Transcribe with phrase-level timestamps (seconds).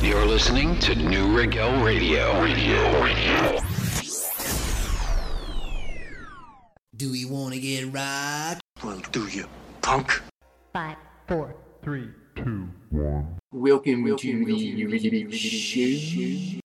[0.00, 2.40] You're listening to Neue Regel Radio.
[2.40, 3.02] Radio.
[3.02, 3.58] Radio.
[6.94, 8.60] Do we want to get right?
[8.84, 9.46] Well, do you,
[9.82, 10.22] punk?
[10.72, 10.96] Five,
[11.26, 13.38] four, three, two, one.
[13.50, 16.59] Welcome, Welcome to the Rigel Show.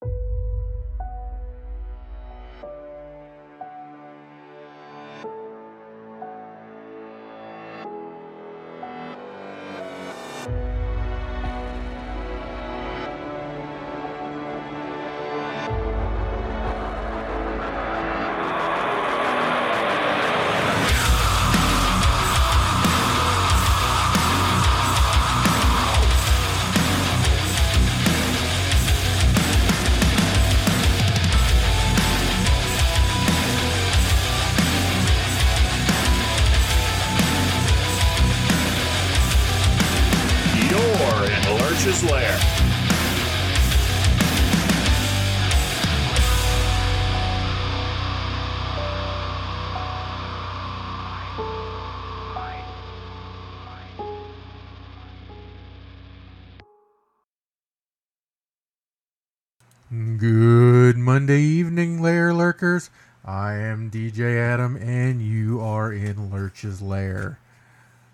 [62.65, 62.89] Lurkers.
[63.23, 67.37] I am DJ Adam, and you are in Lurch's Lair.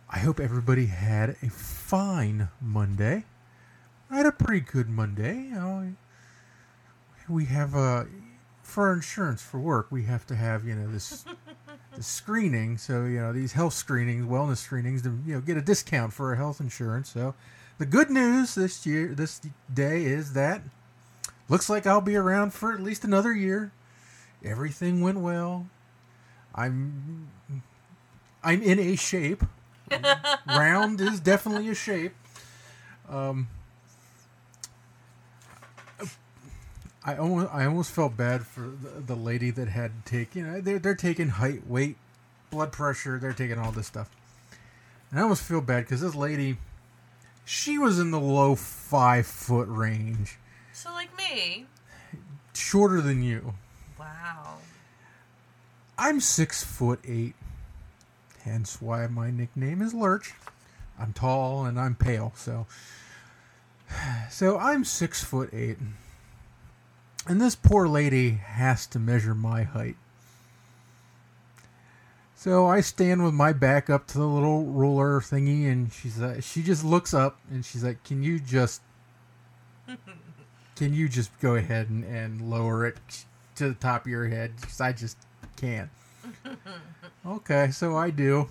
[0.10, 3.24] I hope everybody had a fine Monday.
[4.10, 5.54] I had a pretty good Monday.
[7.30, 8.08] We have a
[8.62, 9.90] for insurance for work.
[9.90, 11.24] We have to have you know this,
[11.96, 12.78] this screening.
[12.78, 16.32] So you know these health screenings, wellness screenings, to you know get a discount for
[16.32, 17.10] our health insurance.
[17.10, 17.36] So
[17.78, 19.40] the good news this year, this
[19.74, 20.62] day is that
[21.48, 23.72] looks like I'll be around for at least another year.
[24.44, 25.68] Everything went well.
[26.56, 27.30] I'm
[28.44, 29.44] I'm in a shape.
[30.48, 32.14] Round is definitely a shape.
[33.10, 33.48] Um,
[37.04, 40.46] I almost I almost felt bad for the, the lady that had to take you
[40.46, 41.98] know they're they're taking height, weight,
[42.50, 44.10] blood pressure, they're taking all this stuff,
[45.10, 46.58] and I almost feel bad because this lady,
[47.44, 50.38] she was in the low five foot range.
[50.74, 51.66] So like me.
[52.54, 53.54] Shorter than you.
[54.22, 54.58] Wow.
[55.98, 57.34] I'm six foot eight,
[58.44, 60.34] hence why my nickname is Lurch.
[61.00, 62.68] I'm tall and I'm pale, so
[64.30, 65.78] so I'm six foot eight.
[67.28, 69.96] And this poor lady has to measure my height.
[72.36, 76.42] So I stand with my back up to the little ruler thingy, and she's uh,
[76.42, 78.82] she just looks up and she's like, "Can you just,
[80.76, 82.98] can you just go ahead and, and lower it
[83.62, 84.54] to the top of your head?
[84.60, 85.18] Because I just
[85.56, 85.90] can't."
[87.26, 88.50] okay, so I do,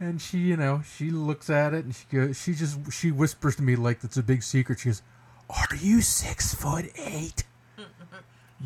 [0.00, 3.56] and she, you know, she looks at it and she goes, she just she whispers
[3.56, 4.80] to me like it's a big secret.
[4.80, 5.02] She goes,
[5.48, 7.44] "Are you six foot eight?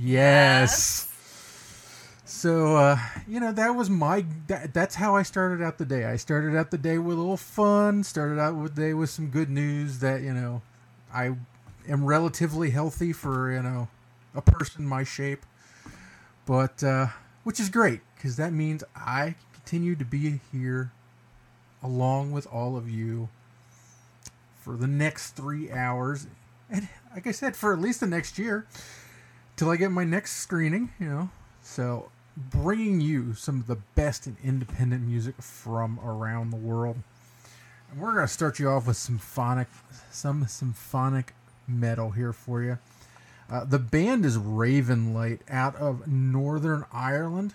[0.00, 1.08] Yes.
[2.25, 6.04] So uh, you know that was my that, that's how I started out the day.
[6.04, 8.04] I started out the day with a little fun.
[8.04, 10.62] Started out with the day with some good news that you know
[11.12, 11.32] I
[11.88, 13.88] am relatively healthy for you know
[14.34, 15.44] a person my shape,
[16.48, 17.09] but uh,
[17.44, 20.91] which is great because that means I continue to be here
[21.82, 23.28] along with all of you
[24.62, 26.26] for the next three hours,
[26.70, 28.66] and like I said, for at least the next year
[29.56, 31.31] till I get my next screening, you know.
[31.62, 36.97] So, bringing you some of the best in independent music from around the world.
[37.91, 39.69] And we're to start you off with symphonic
[40.10, 41.34] some symphonic
[41.66, 42.78] metal here for you.
[43.50, 47.54] Uh, the band is Ravenlight out of Northern Ireland.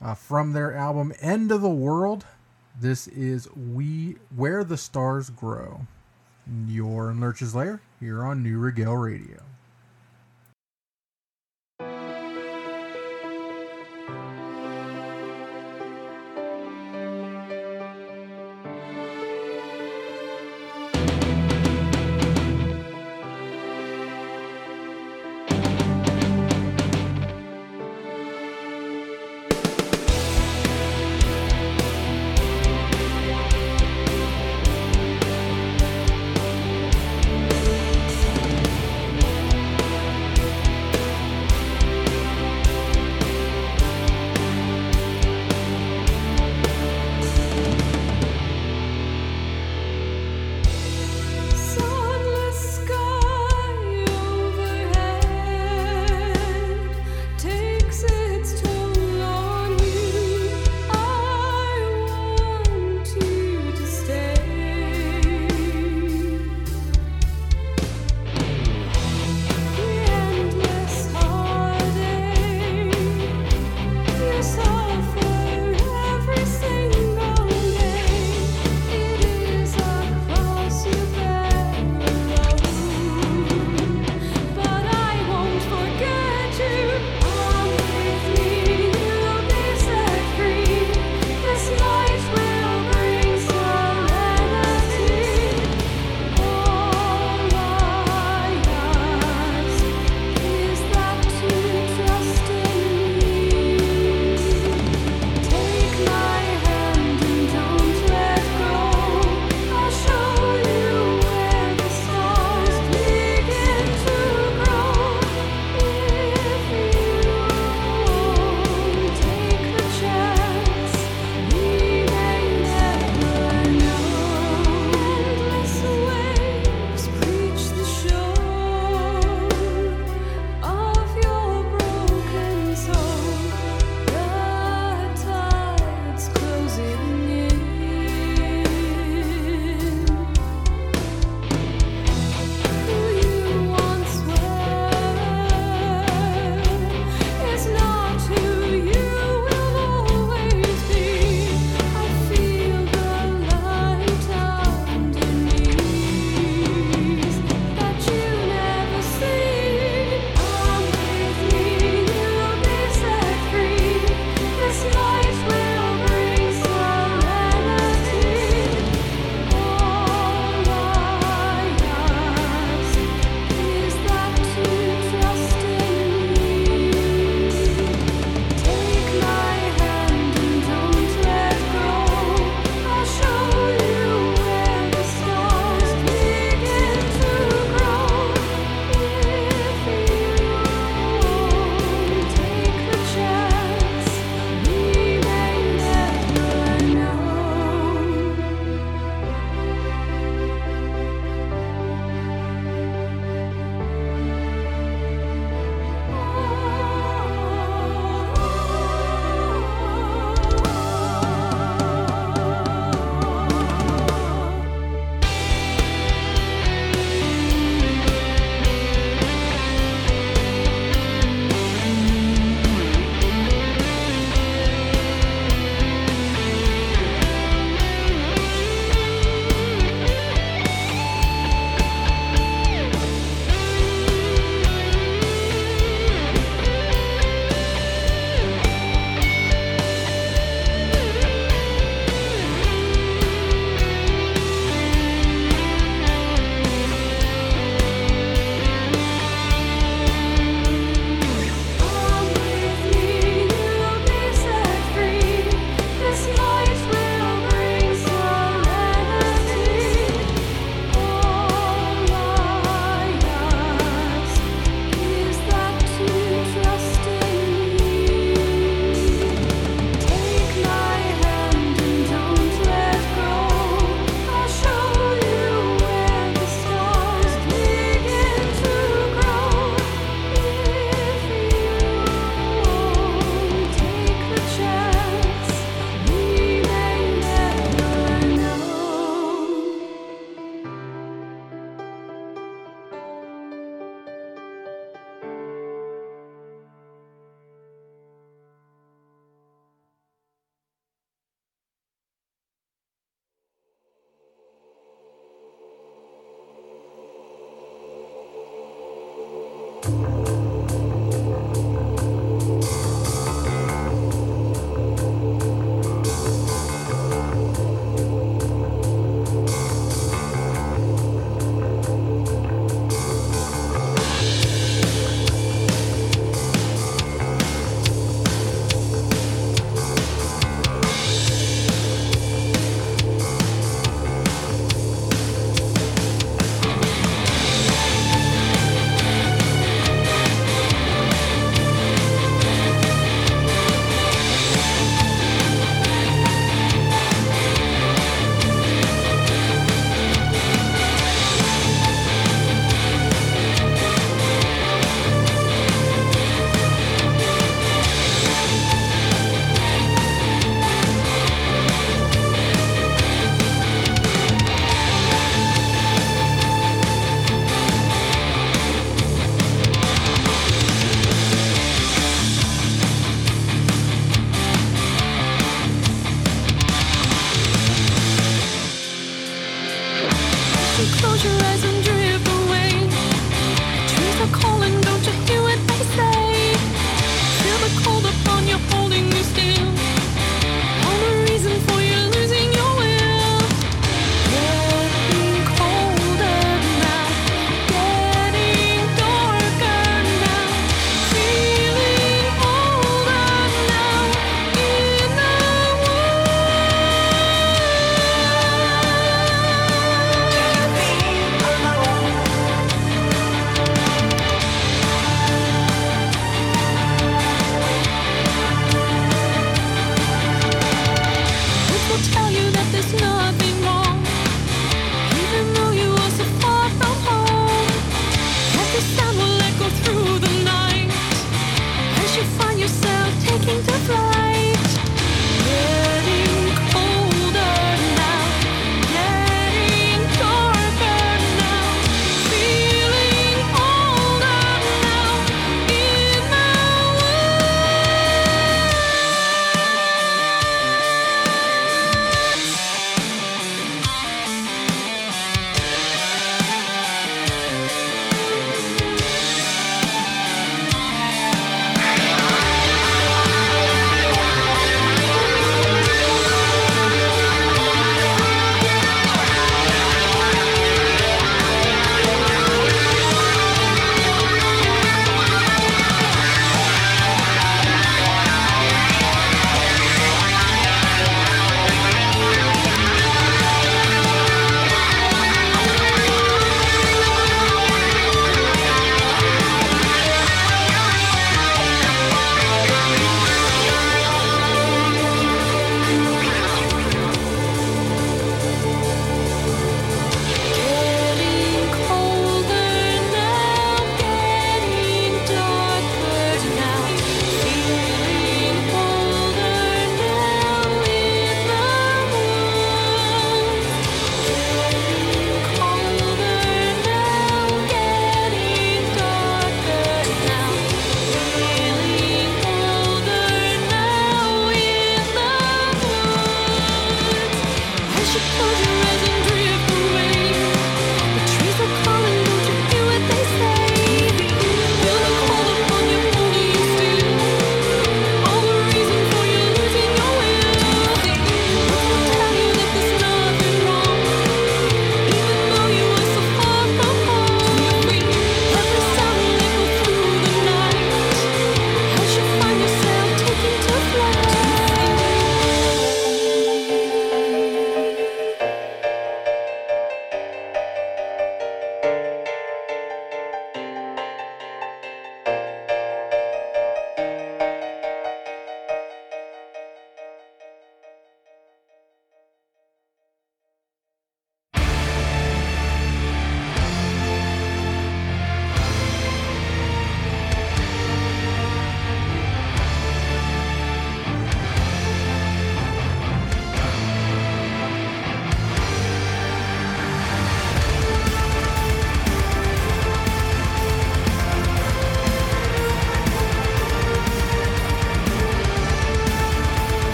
[0.00, 2.24] Uh, from their album End of the World,
[2.80, 5.86] this is We Where the Stars Grow.
[6.66, 9.42] You're in Lurch's Lair here on Neue Regel Radio.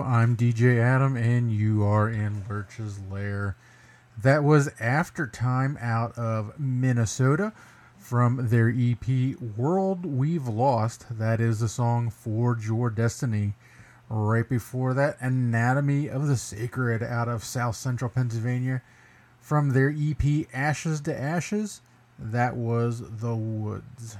[0.00, 3.56] I'm DJ Adam, and you are in Lurch's Lair.
[4.16, 7.52] That was After Time out of Minnesota
[7.98, 11.06] from their EP World We've Lost.
[11.10, 13.54] That is the song Forge Your Destiny.
[14.08, 18.82] Right before that, Anatomy of the Sacred out of South Central Pennsylvania
[19.40, 21.82] from their EP Ashes to Ashes.
[22.18, 24.16] That was The Woods.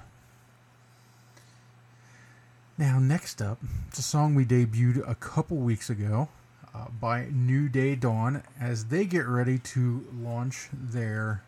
[2.83, 6.31] Now, next up, it's a song we debuted a couple weeks ago
[6.75, 11.45] uh, by New Day Dawn as they get ready to launch their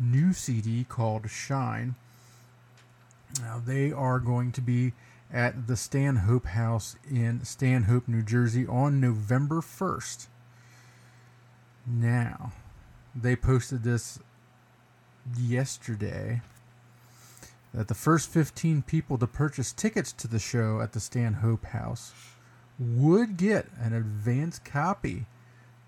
[0.00, 1.96] new CD called Shine.
[3.42, 4.94] Now, they are going to be
[5.30, 10.28] at the Stanhope House in Stanhope, New Jersey on November 1st.
[11.86, 12.52] Now,
[13.14, 14.18] they posted this
[15.38, 16.40] yesterday
[17.74, 22.12] that the first 15 people to purchase tickets to the show at the Stanhope House
[22.78, 25.26] would get an advance copy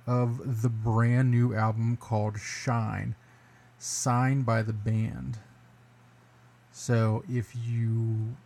[0.07, 3.15] of the brand new album called Shine,
[3.79, 5.39] signed by the band.
[6.73, 8.37] So if you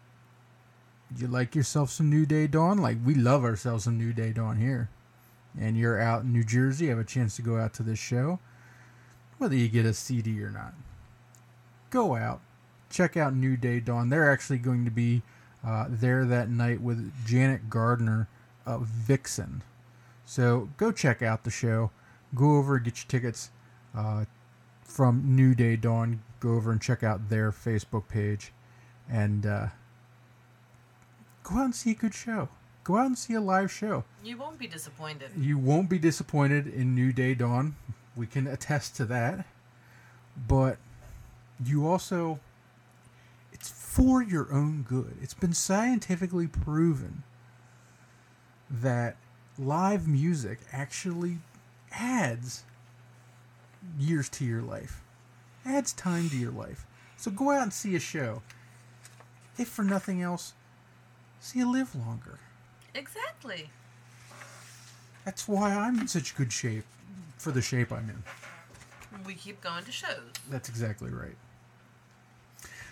[1.18, 4.59] you like yourself some New Day Dawn, like we love ourselves some New Day Dawn
[4.59, 4.88] here,
[5.59, 8.38] and you're out in New Jersey, have a chance to go out to this show,
[9.38, 10.74] whether you get a CD or not,
[11.90, 12.40] go out,
[12.90, 14.11] check out New Day Dawn.
[14.11, 15.22] They're actually going to be
[15.64, 18.29] uh, there that night with Janet Gardner
[18.66, 19.62] of Vixen.
[20.26, 21.90] So go check out the show.
[22.35, 23.50] Go over and get your tickets
[23.96, 24.26] uh,
[24.85, 26.22] from New Day Dawn.
[26.40, 28.53] Go over and check out their Facebook page,
[29.11, 29.66] and uh,
[31.42, 32.48] go out and see a good show.
[32.83, 34.05] Go out and see a live show.
[34.24, 35.33] You won't be disappointed.
[35.37, 37.76] You won't be disappointed in New Day Dawn.
[38.16, 39.44] We can attest to that.
[40.48, 40.79] But
[41.62, 42.40] you also,
[43.90, 45.16] for your own good.
[45.20, 47.24] It's been scientifically proven
[48.70, 49.16] that
[49.59, 51.38] live music actually
[51.90, 52.62] adds
[53.98, 55.03] years to your life,
[55.66, 56.87] adds time to your life.
[57.16, 58.42] So go out and see a show.
[59.59, 60.53] If for nothing else,
[61.40, 62.38] see you live longer.
[62.94, 63.70] Exactly.
[65.24, 66.85] That's why I'm in such good shape
[67.38, 68.22] for the shape I'm in.
[69.26, 70.31] We keep going to shows.
[70.48, 71.37] That's exactly right.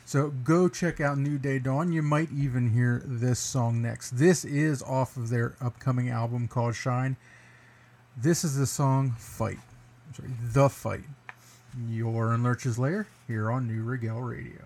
[0.08, 1.92] So go check out New Day Dawn.
[1.92, 4.16] You might even hear this song next.
[4.16, 7.18] This is off of their upcoming album called Shine.
[8.16, 9.58] This is the song Fight.
[10.06, 11.04] I'm sorry, The Fight.
[11.86, 14.64] You're in Lurch's Lair here on Neue Regel Radio.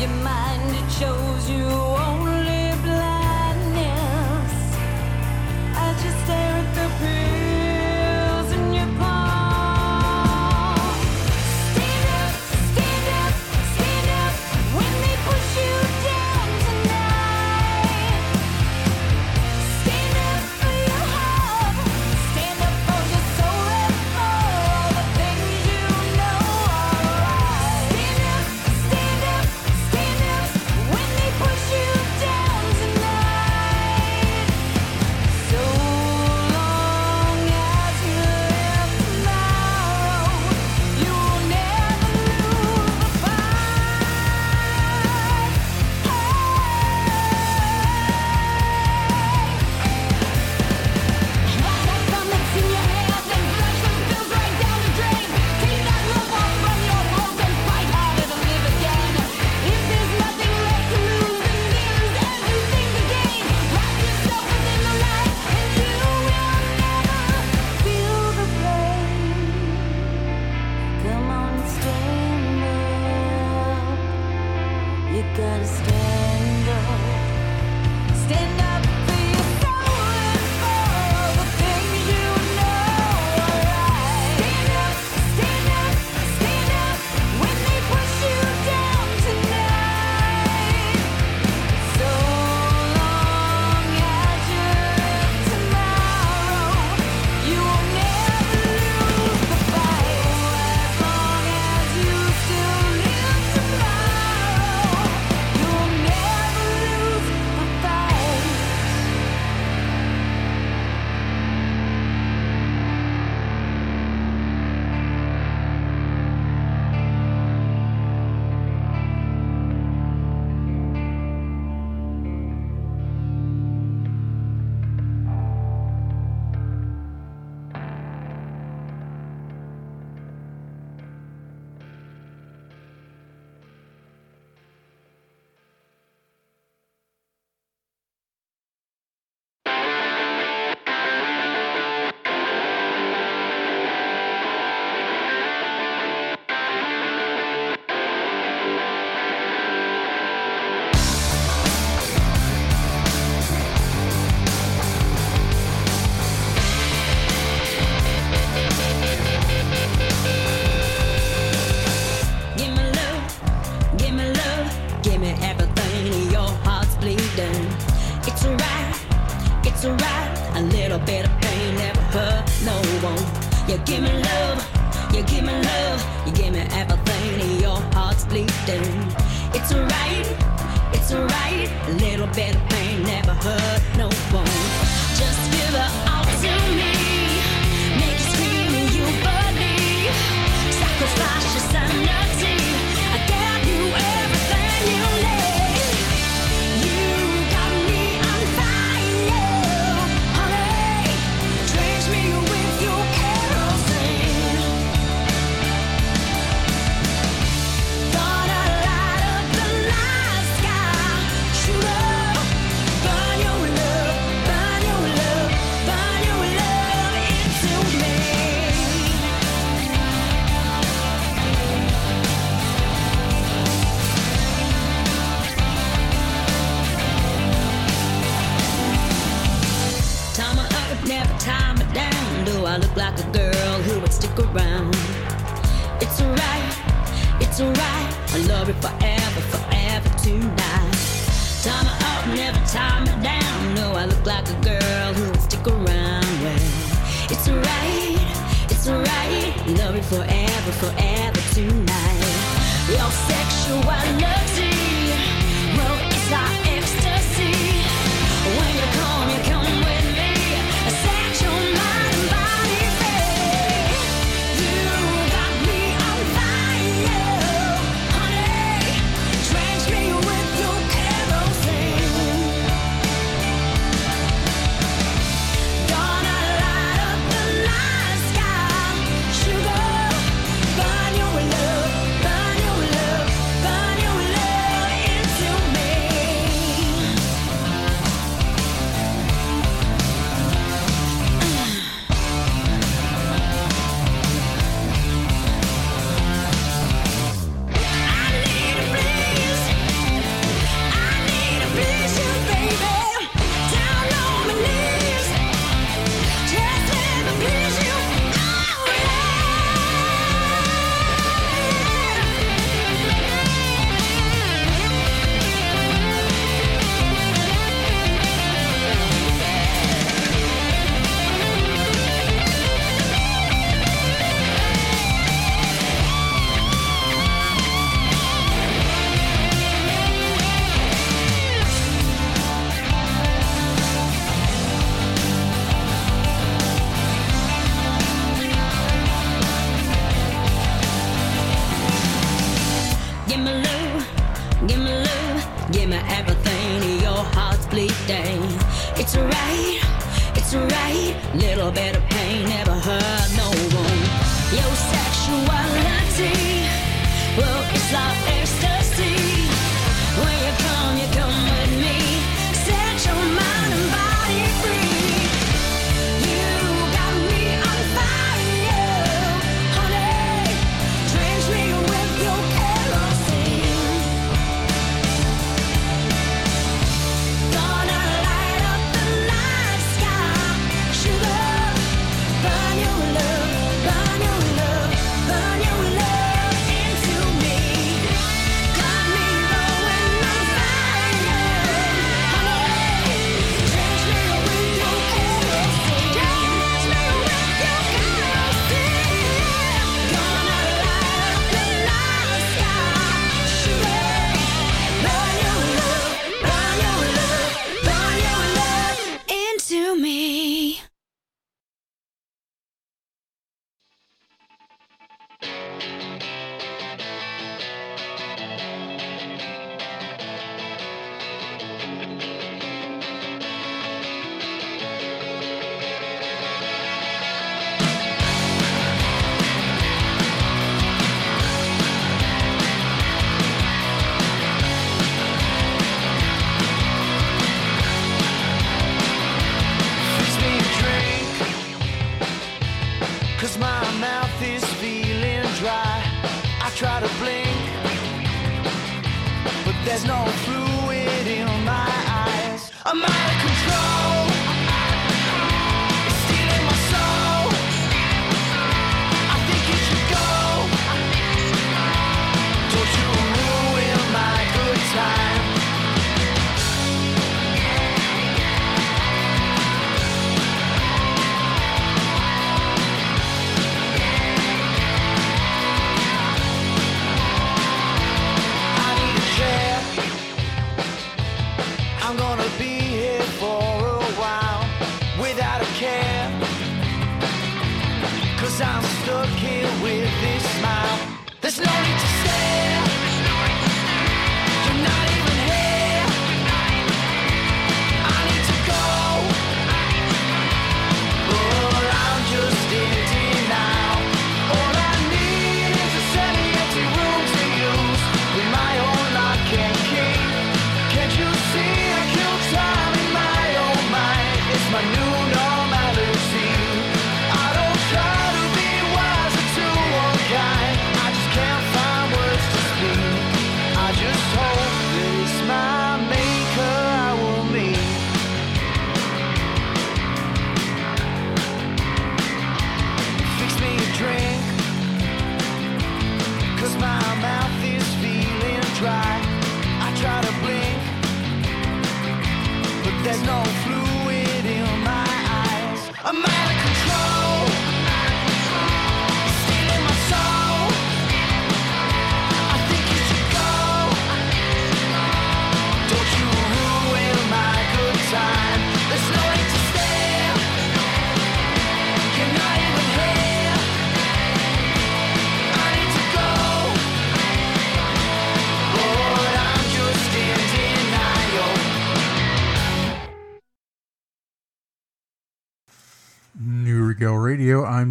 [0.00, 0.88] you might, it
[1.50, 1.99] you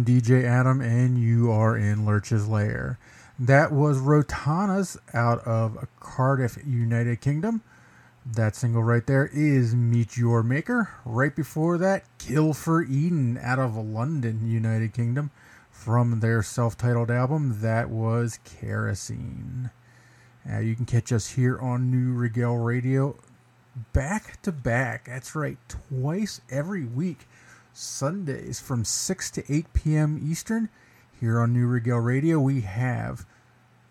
[0.04, 2.98] DJ Adam, and you are in Lurch's Lair.
[3.38, 7.62] That was Rotanas out of Cardiff, United Kingdom.
[8.26, 10.90] That single right there is Meet Your Maker.
[11.04, 15.30] Right before that, Kill for Eden out of London, United Kingdom.
[15.70, 19.70] From their self titled album, that was Kerosene.
[20.50, 23.16] Uh, you can catch us here on Neue Regel Radio
[23.92, 25.06] back to back.
[25.06, 27.26] That's right, twice every week.
[27.72, 30.20] Sundays from 6 to 8 p.m.
[30.22, 30.68] Eastern.
[31.20, 33.26] Here on Neue Regel Radio, we have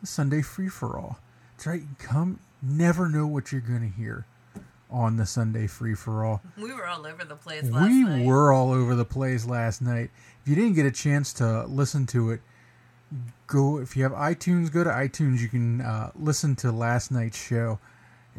[0.01, 1.19] the Sunday Free for All.
[1.55, 4.25] That's right, come, never know what you're going to hear
[4.89, 6.41] on the Sunday Free for All.
[6.57, 8.25] We were all over the place last We night.
[8.25, 10.09] were all over the place last night.
[10.41, 12.41] If you didn't get a chance to listen to it,
[13.45, 13.77] go.
[13.77, 15.39] If you have iTunes, go to iTunes.
[15.41, 17.77] You can uh, listen to last night's show.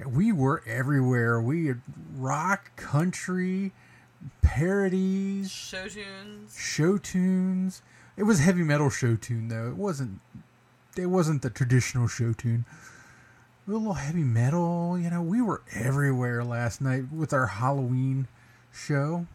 [0.05, 1.41] We were everywhere.
[1.41, 1.83] We had
[2.17, 3.71] rock, country,
[4.43, 6.57] parodies, Show tunes.
[6.59, 7.83] show tunes.
[8.17, 9.69] It was heavy metal show tune though.
[9.69, 10.21] It wasn't.
[10.97, 12.65] It wasn't the traditional show tune.
[13.67, 14.99] A little heavy metal.
[14.99, 18.27] You know, we were everywhere last night with our Halloween
[18.73, 19.27] show.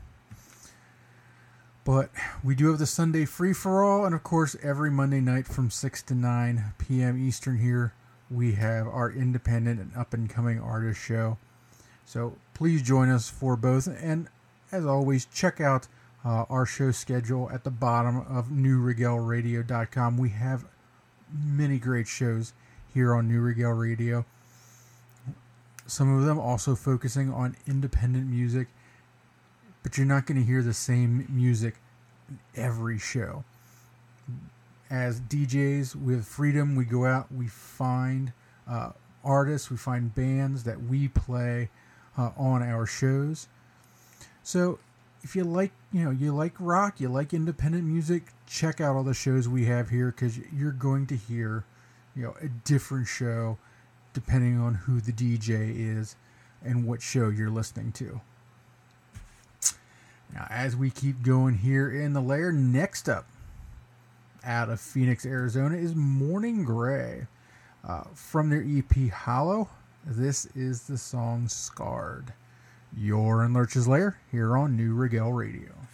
[1.84, 2.10] But
[2.43, 5.69] we do have the Sunday free for all, and of course, every Monday night from
[5.69, 7.15] 6 to 9 p.m.
[7.17, 7.93] Eastern here,
[8.32, 11.38] we have our independent and up and coming artist show.
[12.04, 13.88] So please join us for both.
[13.88, 14.28] And
[14.76, 15.88] as always, check out
[16.24, 20.18] uh, our show schedule at the bottom of neueregelradio.com.
[20.18, 20.66] We have
[21.34, 22.54] many great shows
[22.94, 24.26] here on Neue Regel Radio.
[25.88, 28.68] Some of them also focusing on independent music,
[29.82, 31.76] but you're not going to hear the same music
[32.56, 33.44] every show.
[34.90, 36.76] As DJs, with freedom.
[36.76, 38.34] We go out, we find
[38.67, 38.92] uh,
[39.23, 41.69] artists, we find bands that we play
[42.17, 43.48] uh, on our shows.
[44.46, 44.77] So
[45.23, 49.04] if you like, you know, you like rock, you like independent music, check out all
[49.04, 51.65] the shows we have here because you're going to hear,
[52.15, 53.58] you know, a different show
[54.13, 56.15] depending on who the DJ is
[56.63, 58.21] and what show you're listening to.
[60.31, 63.27] Now, as we keep going here in the Lair, next up
[64.43, 67.25] out of Phoenix, Arizona is Morning Gray.
[67.83, 69.69] Uh, from their EP Hollow,
[70.06, 72.33] this is the song Scarred.
[72.94, 75.85] You're in Lurch's Lair here on Neue Regel Radio.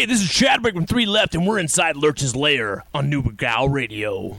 [0.00, 4.38] Hey, this is Chadwick from Three Left, and we're inside Lurch's Lair on Gal Radio.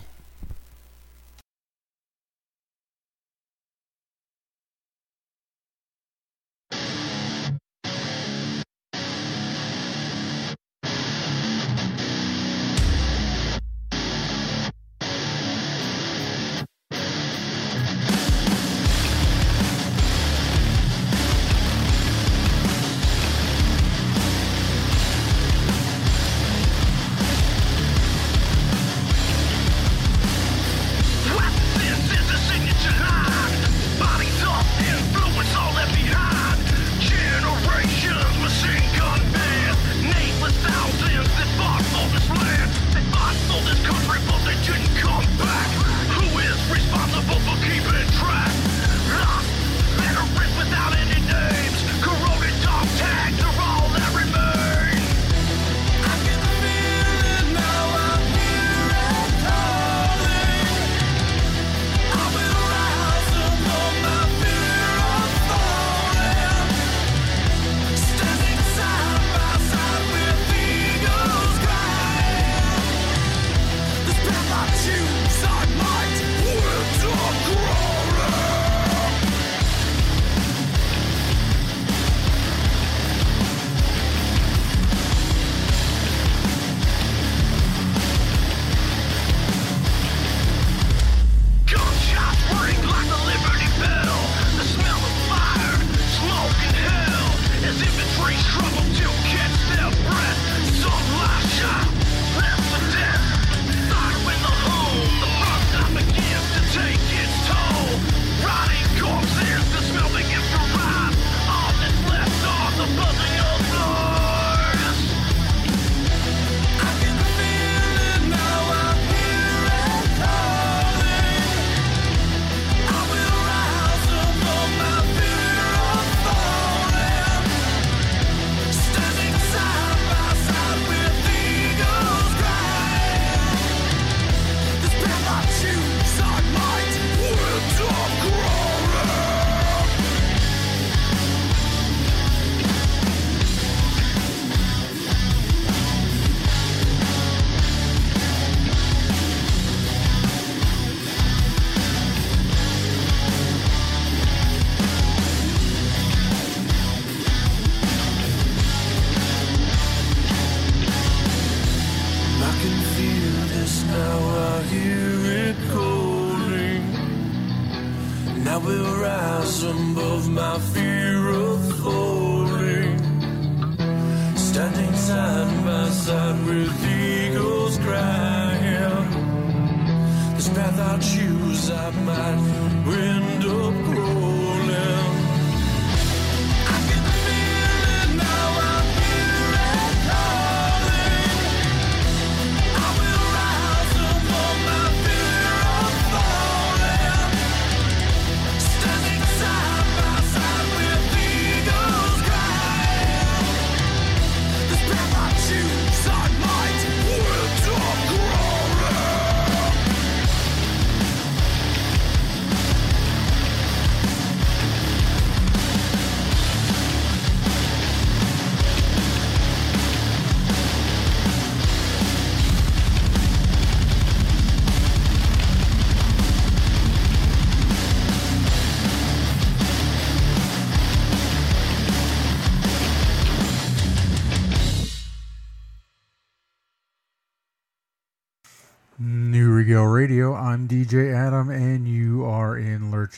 [170.32, 170.81] My fear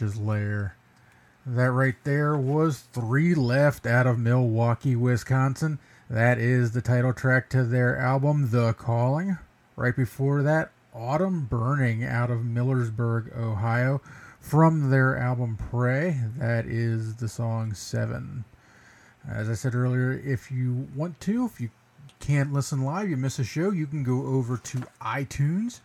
[0.01, 0.75] in Lurch's Lair.
[1.45, 5.77] That right there was Three Left out of Milwaukee, Wisconsin.
[6.09, 9.37] That is the title track to their album, The Calling.
[9.75, 14.01] Right before that, Autumn Burning out of Millersburg, Ohio,
[14.39, 16.19] from their album Pray.
[16.37, 18.45] That is the song Seven.
[19.27, 21.69] As I said earlier, if you want to, if you
[22.19, 25.81] can't listen live, you miss a show, you can go over to iTunes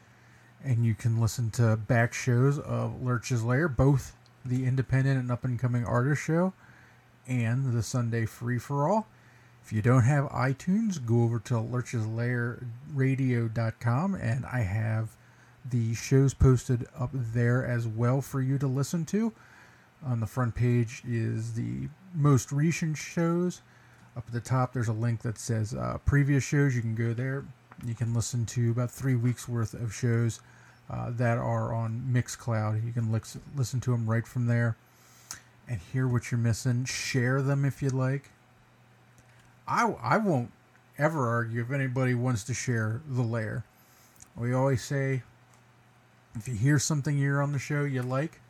[0.64, 5.44] and you can listen to back shows of Lurch's Lair, both the independent and up
[5.44, 6.52] and coming artist show
[7.26, 9.06] and the Sunday free for all.
[9.64, 15.10] If you don't have iTunes, go over to lurcheslairradio.com and I have
[15.68, 19.32] the shows posted up there as well for you to listen to.
[20.04, 23.60] On the front page is the most recent shows
[24.16, 26.74] Up at the top, there's a link that says uh, previous shows.
[26.74, 27.44] You can go there.
[27.86, 30.40] You can listen to about three weeks worth of shows
[30.90, 32.84] uh, that are on Mixcloud.
[32.84, 34.76] You can lix- listen to them right from there
[35.68, 36.84] and hear what you're missing.
[36.84, 38.30] Share them if you'd like.
[39.66, 40.50] I, I won't
[40.96, 43.64] ever argue if anybody wants to share the Lair.
[44.34, 45.22] We always say
[46.34, 48.40] if you hear something here on the show you like,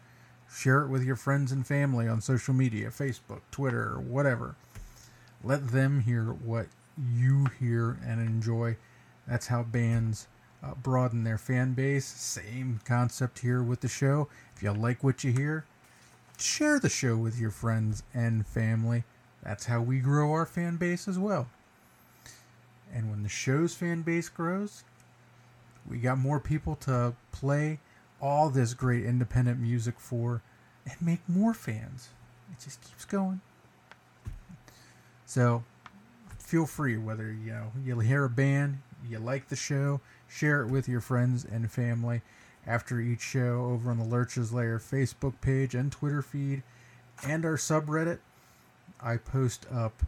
[0.51, 4.55] share it with your friends and family on social media Facebook, Twitter, whatever.
[5.43, 6.67] Let them hear what
[6.97, 8.77] you hear and enjoy.
[9.29, 10.27] That's how bands
[10.63, 12.07] uh, broaden their fan base.
[12.07, 14.29] Same concept here with the show.
[14.57, 15.67] If you like what you hear,
[16.39, 19.05] share the show with your friends and family.
[19.43, 21.49] That's how we grow our fan base as well.
[22.93, 24.83] And when the show's fan base grows,
[25.89, 27.81] we got more people to play
[28.21, 30.43] all this great independent music for
[30.87, 32.09] and make more fans.
[32.51, 33.41] It just keeps going.
[35.27, 35.63] So
[36.39, 40.69] feel free whether you know you hear a band, you like the show, share it
[40.69, 42.23] with your friends and family
[42.67, 46.63] after each show over on the Lurch's Lair Facebook page and Twitter feed
[47.27, 48.19] and our subreddit.
[49.01, 50.03] I post up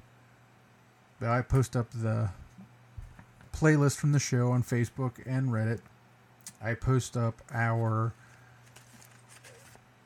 [1.22, 2.30] I post up the
[3.52, 5.80] playlist from the show on Facebook and Reddit.
[6.62, 8.14] I post up our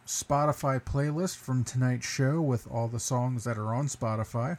[0.06, 4.58] Spotify playlist from tonight's show with all the songs that are on Spotify.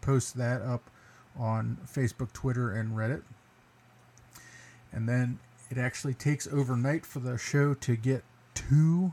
[0.00, 0.90] Post that up
[1.38, 3.22] on Facebook, Twitter, and Reddit.
[4.94, 5.40] And then
[5.70, 8.22] it actually takes overnight for the show to get
[8.54, 9.12] to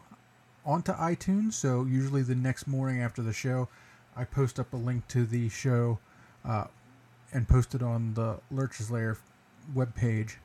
[0.63, 1.53] onto iTunes.
[1.53, 3.67] So usually the next morning after the show,
[4.15, 5.99] I post up a link to the show
[6.45, 6.65] uh,
[7.33, 9.17] and post it on the Lurch's Lair
[9.73, 10.35] webpage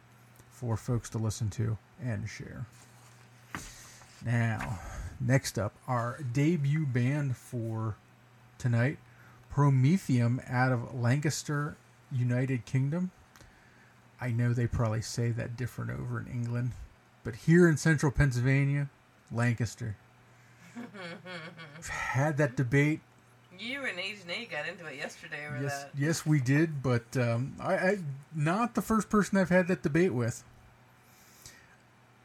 [0.51, 2.67] for folks to listen to and share.
[4.25, 4.79] Now,
[5.21, 7.97] next up, our debut band for
[8.59, 8.99] tonight,
[9.53, 11.77] Prometheum out of Lancaster,
[12.11, 13.11] United Kingdom.
[14.21, 16.73] I know they probably say that different over in England,
[17.25, 18.89] but here in central Pennsylvania,
[19.31, 19.97] Lancaster.
[21.89, 23.01] Had that debate
[23.59, 25.91] You and Agent A got into it yesterday over Yes, that.
[25.97, 27.99] yes, we did, but um, I, I
[28.35, 30.45] not the first person I've had that debate with.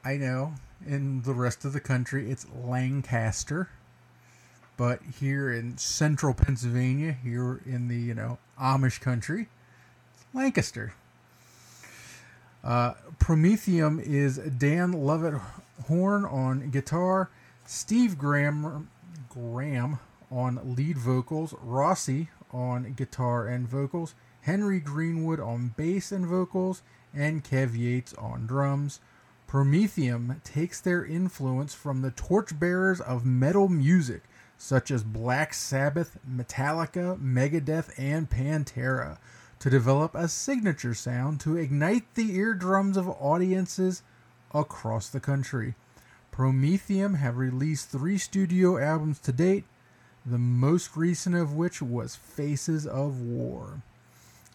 [0.03, 0.53] I know
[0.85, 3.69] in the rest of the country it's Lancaster,
[4.75, 9.47] but here in central Pennsylvania, here in the you know Amish country,
[10.15, 10.93] it's Lancaster.
[12.63, 15.39] Uh, Prometheum is Dan Lovett
[15.87, 17.31] Horn on guitar,
[17.65, 18.89] Steve Graham
[19.29, 19.99] Graham
[20.29, 26.83] on lead vocals, Rossi on guitar and vocals, Henry Greenwood on bass and vocals,
[27.13, 28.99] and Kev Yates on drums.
[29.47, 34.23] Prometheum takes their influence from the torchbearers of metal music,
[34.57, 39.17] such as Black Sabbath, Metallica, Megadeth, and Pantera,
[39.61, 44.01] to develop a signature sound to ignite the eardrums of audiences
[44.55, 45.75] across the country.
[46.31, 49.65] Prometheum have released three studio albums to date,
[50.25, 53.83] the most recent of which was Faces of War.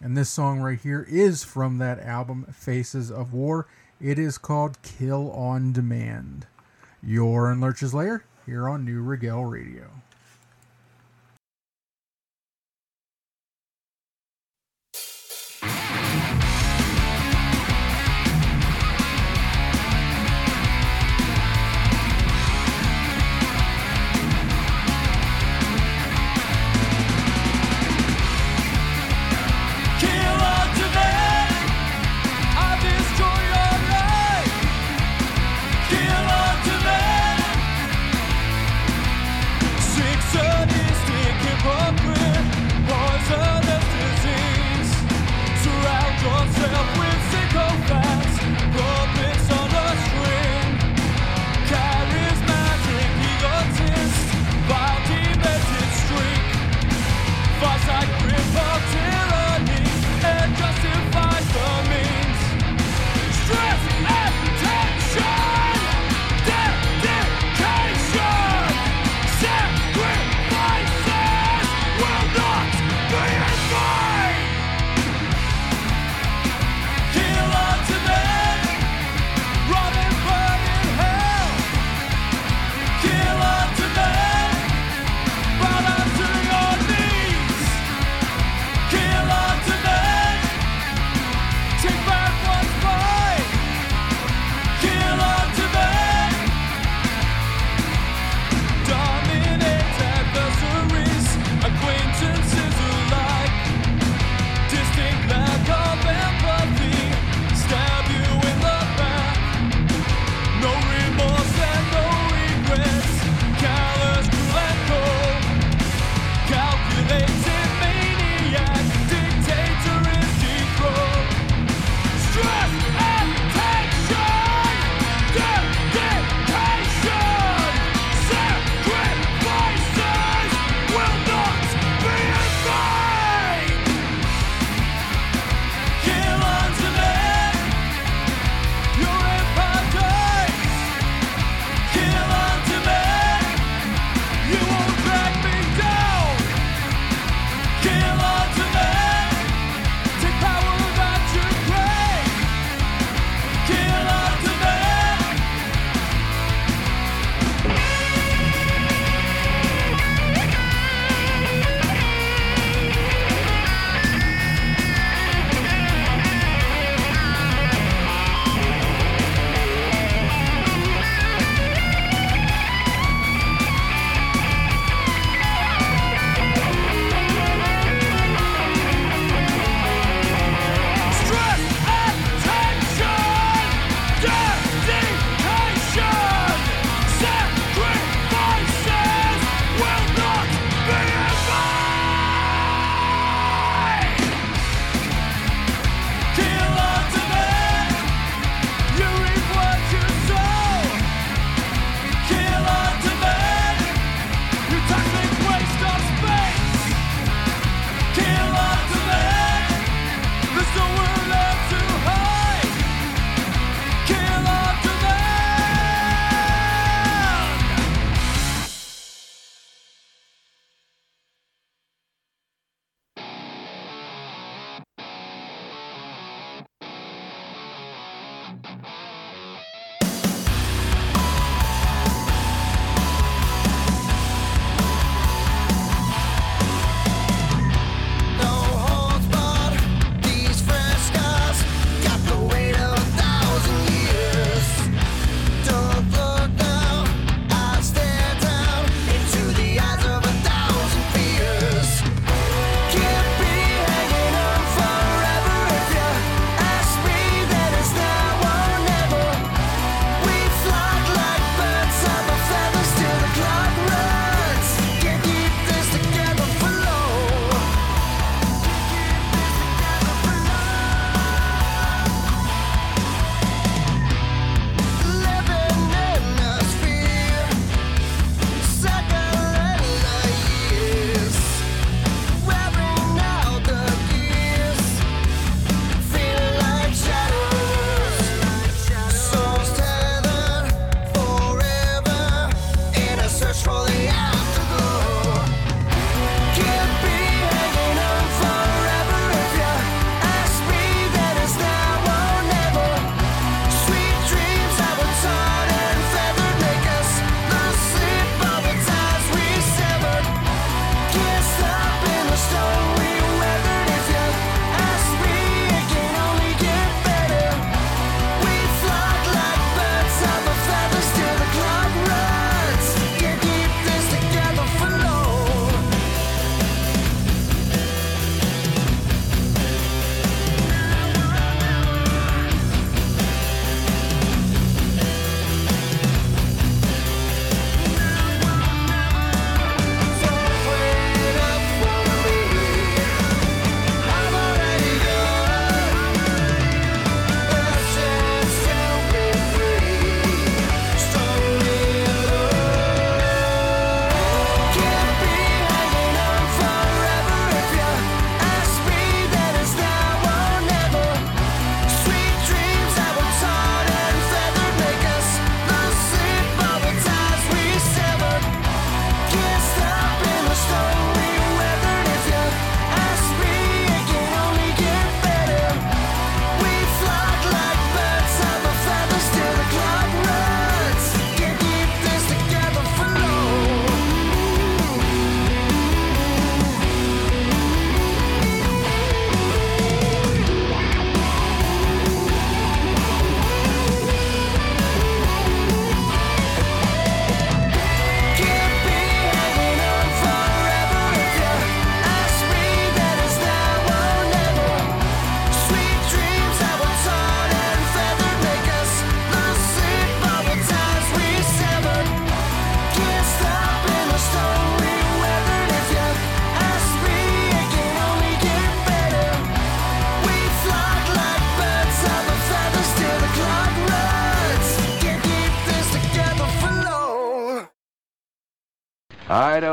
[0.01, 3.65] And this song right here is from that album, Faces of War.
[4.01, 6.47] It is called Kill on Demand.
[7.01, 9.89] You're in Lurch's Lair here on Neue Regel Radio.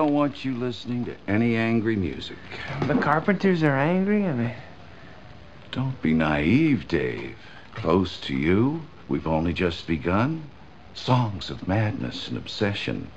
[0.05, 2.37] Don't want you listening to any angry music.
[2.87, 4.27] The Carpenters are angry?
[4.27, 4.53] I mean,
[5.71, 7.39] Don't be naive, Dave.
[7.73, 10.43] Close to you, we've only just begun.
[10.93, 13.11] Songs of madness and obsession.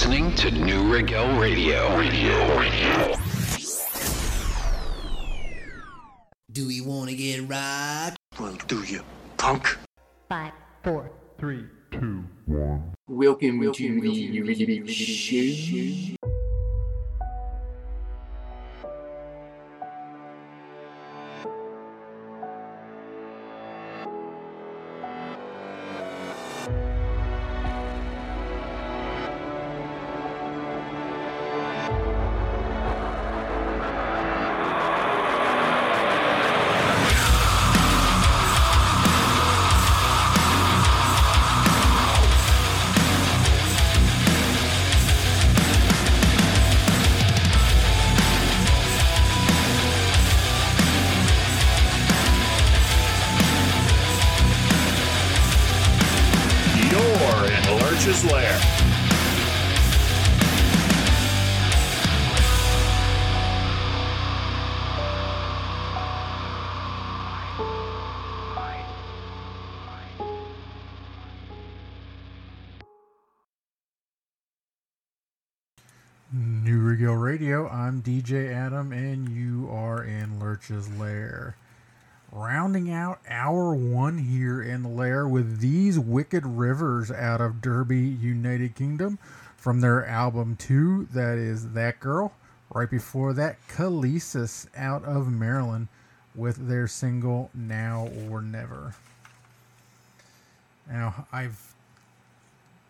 [0.00, 1.94] Listening to Neue Regel Radio.
[1.98, 2.58] Radio.
[2.58, 3.14] Radio.
[6.50, 8.16] Do we want to get rocked?
[8.40, 9.02] Well, do you,
[9.36, 9.76] punk?
[10.26, 12.94] Five, four, Three, two, one.
[13.08, 16.16] Welcome, to the Rhythm Show.
[80.70, 81.56] Lurch's Lair.
[82.32, 87.98] Rounding out hour one here in the lair with these Wicked Rivers out of Derby,
[87.98, 89.18] United Kingdom,
[89.56, 92.32] from their album two, that is That Girl.
[92.72, 95.88] Right before that, Khaleesi's out of Maryland
[96.36, 98.94] with their single Now or Never.
[100.88, 101.74] Now, I've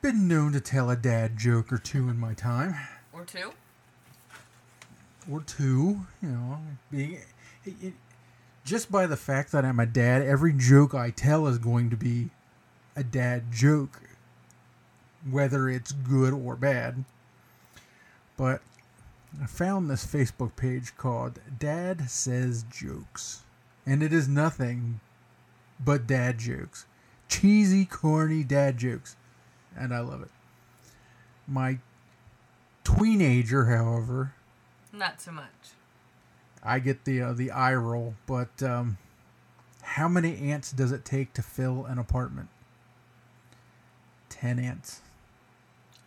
[0.03, 2.75] been known to tell a dad joke or two in my time
[3.13, 3.53] Or two?
[5.31, 6.01] or two.
[6.23, 6.59] You know,
[6.91, 7.21] being
[7.81, 7.95] it,
[8.65, 11.97] just by the fact that I'm a dad, every joke I tell is going to
[11.97, 12.31] be
[12.97, 14.01] a dad joke,
[15.29, 17.05] whether it's good or bad.
[18.37, 18.63] But
[19.41, 23.43] I found this Facebook page called Dad Says Jokes,
[23.87, 25.01] and it is nothing
[25.79, 26.87] but dad jokes,
[27.29, 29.17] cheesy, corny dad jokes,
[29.77, 30.31] and I love it.
[31.47, 31.79] My
[32.85, 34.35] teenager, however,
[34.93, 35.75] Not so much.
[36.63, 38.99] I get the uh, the eye roll, but um,
[39.83, 42.49] how many ants does it take to fill an apartment?
[44.29, 45.01] Ten ants.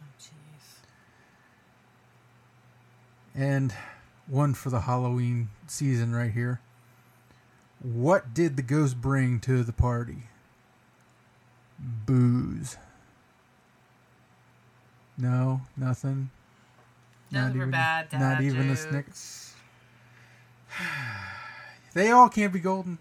[0.02, 0.86] Oh, jeez.
[3.36, 3.74] And
[4.28, 6.62] one for the Halloween season right here.
[7.82, 10.24] What did the ghost bring to the party?
[11.80, 12.78] Booze.
[15.18, 16.30] No, nothing.
[17.32, 19.53] None were bad dad Not even a jokes.
[21.94, 22.98] They all can't be golden.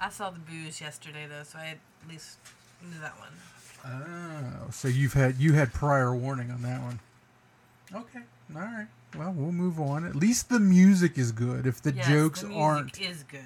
[0.00, 2.38] I saw the booze yesterday though, so I at least
[2.80, 3.32] knew that one.
[3.84, 7.00] Oh, so you've had you had prior warning on that one.
[7.92, 8.20] Okay,
[8.54, 8.86] all right.
[9.16, 10.04] Well, we'll move on.
[10.04, 11.66] At least the music is good.
[11.66, 13.40] If the yes, jokes the music aren't, is good.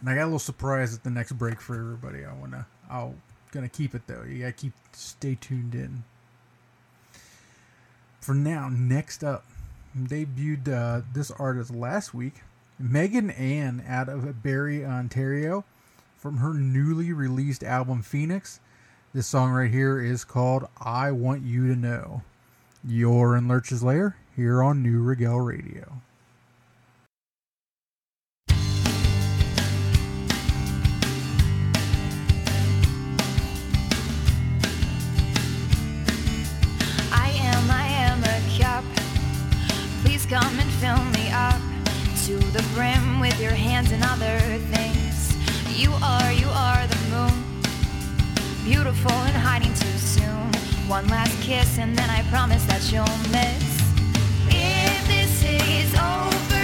[0.00, 2.24] and I got a little surprise at the next break for everybody.
[2.24, 3.14] I wanna, I'll
[3.52, 4.22] gonna keep it though.
[4.28, 6.02] You gotta keep stay tuned in.
[8.20, 9.44] For now, next up,
[9.96, 12.42] debuted uh, this artist last week,
[12.78, 15.64] Megan Ann out of Barrie, Ontario,
[16.16, 18.60] from her newly released album Phoenix.
[19.14, 22.22] This song right here is called I Want You to Know.
[22.84, 26.02] You're in Lurch's Lair here on Neue Regel Radio.
[40.28, 41.60] Come and fill me up
[42.24, 44.40] to the brim with your hands and other
[44.74, 45.36] things.
[45.78, 47.62] You are, you are the moon.
[48.64, 50.52] Beautiful and hiding too soon.
[50.88, 53.62] One last kiss and then I promise that you'll miss.
[54.48, 56.55] If this is over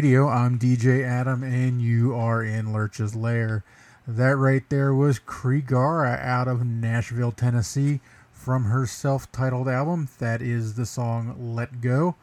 [0.00, 0.28] Radio.
[0.28, 3.62] I'm DJ Adam, and you are in Lurch's Lair.
[4.08, 8.00] That right there was Kriegara out of Nashville, Tennessee,
[8.32, 10.08] from her self titled album.
[10.18, 12.16] That is the song Let Go.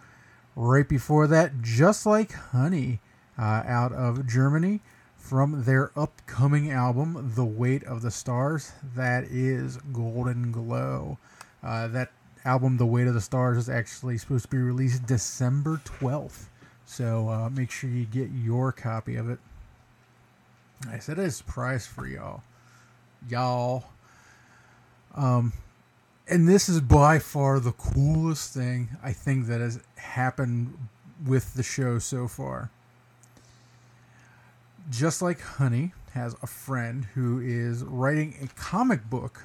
[0.56, 3.00] Right before that, Just Like Honey,
[3.38, 4.82] uh, out of Germany,
[5.16, 8.72] from their upcoming album, The Weight of the Stars.
[8.96, 11.20] That is Golden Glow.
[11.62, 12.12] Uh, that
[12.44, 16.48] album, The Weight of the Stars, is actually supposed to be released December 12th.
[16.88, 19.40] So uh, make sure you get your copy of it.
[20.90, 22.42] I said it's price for y'all.
[23.30, 23.84] Y'all.
[25.14, 25.52] Um,
[26.30, 30.78] and this is by far the coolest thing I think that has happened
[31.26, 32.72] with the show so far.
[34.90, 39.44] Just like Honey has a friend who is writing a comic book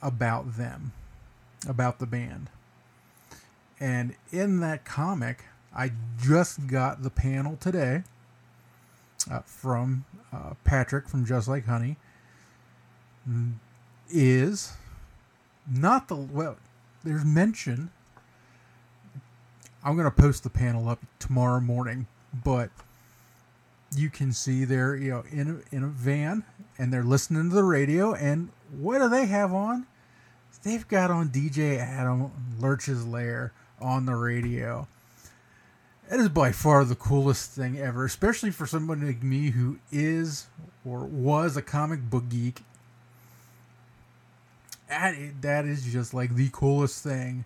[0.00, 0.92] about them,
[1.68, 2.48] about the band.
[3.78, 5.44] And in that comic,
[5.78, 8.02] I just got the panel today
[9.30, 11.96] uh, from uh, Patrick from Just Like Honey.
[14.10, 14.72] Is
[15.72, 16.56] not the well.
[17.04, 17.90] There's mention.
[19.84, 22.08] I'm gonna post the panel up tomorrow morning,
[22.44, 22.70] but
[23.94, 26.42] you can see they're you know in a, in a van
[26.76, 28.14] and they're listening to the radio.
[28.14, 29.86] And what do they have on?
[30.64, 34.88] They've got on DJ Adam Lurch's Lair on the radio.
[36.08, 40.46] That is by far the coolest thing ever, especially for someone like me who is
[40.84, 42.62] or was a comic book geek.
[44.88, 47.44] That i- that is just like the coolest thing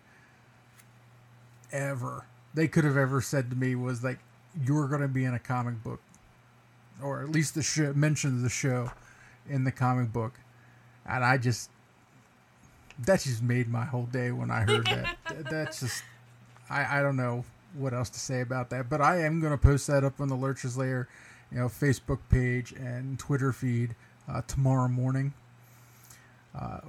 [1.73, 2.25] ever.
[2.55, 4.19] They could have ever said to me was like,
[4.55, 6.01] "You're going to be in a comic book,"
[7.03, 8.93] or at least the show mentioned the show
[9.49, 10.35] in the comic book,
[11.05, 11.69] and I just
[13.01, 15.17] that just made my whole day when I heard that.
[15.27, 16.05] Th- That's just
[16.71, 19.59] I I don't know what else to say about that, but I am going to
[19.59, 21.09] post that up on the Lurch's Lair,
[21.51, 23.95] you know, Facebook page and Twitter feed
[24.29, 25.35] uh, tomorrow morning.
[26.59, 26.81] Uh,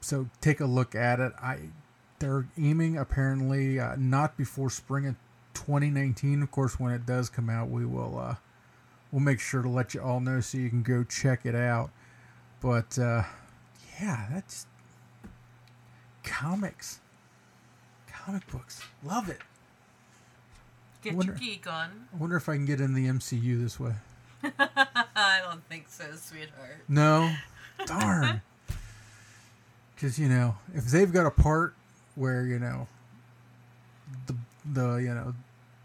[0.00, 1.32] so take a look at it.
[1.40, 1.58] I
[2.18, 5.14] they're aiming apparently uh, not before spring of
[5.54, 6.42] 2019.
[6.42, 8.34] Of course, when it does come out, we will uh,
[9.12, 11.90] we'll make sure to let you all know so you can go check it out.
[12.60, 13.22] But uh,
[14.00, 14.66] yeah, that's
[16.24, 17.00] comics,
[18.10, 18.82] comic books.
[19.04, 19.40] Love it.
[21.10, 22.08] Get Wonder- your geek on.
[22.12, 23.92] I wonder if I can get in the MCU this way.
[24.44, 26.84] I don't think so, sweetheart.
[26.88, 27.34] No,
[27.86, 28.42] darn.
[29.94, 31.74] Because you know, if they've got a part
[32.14, 32.86] where you know
[34.28, 35.34] the the you know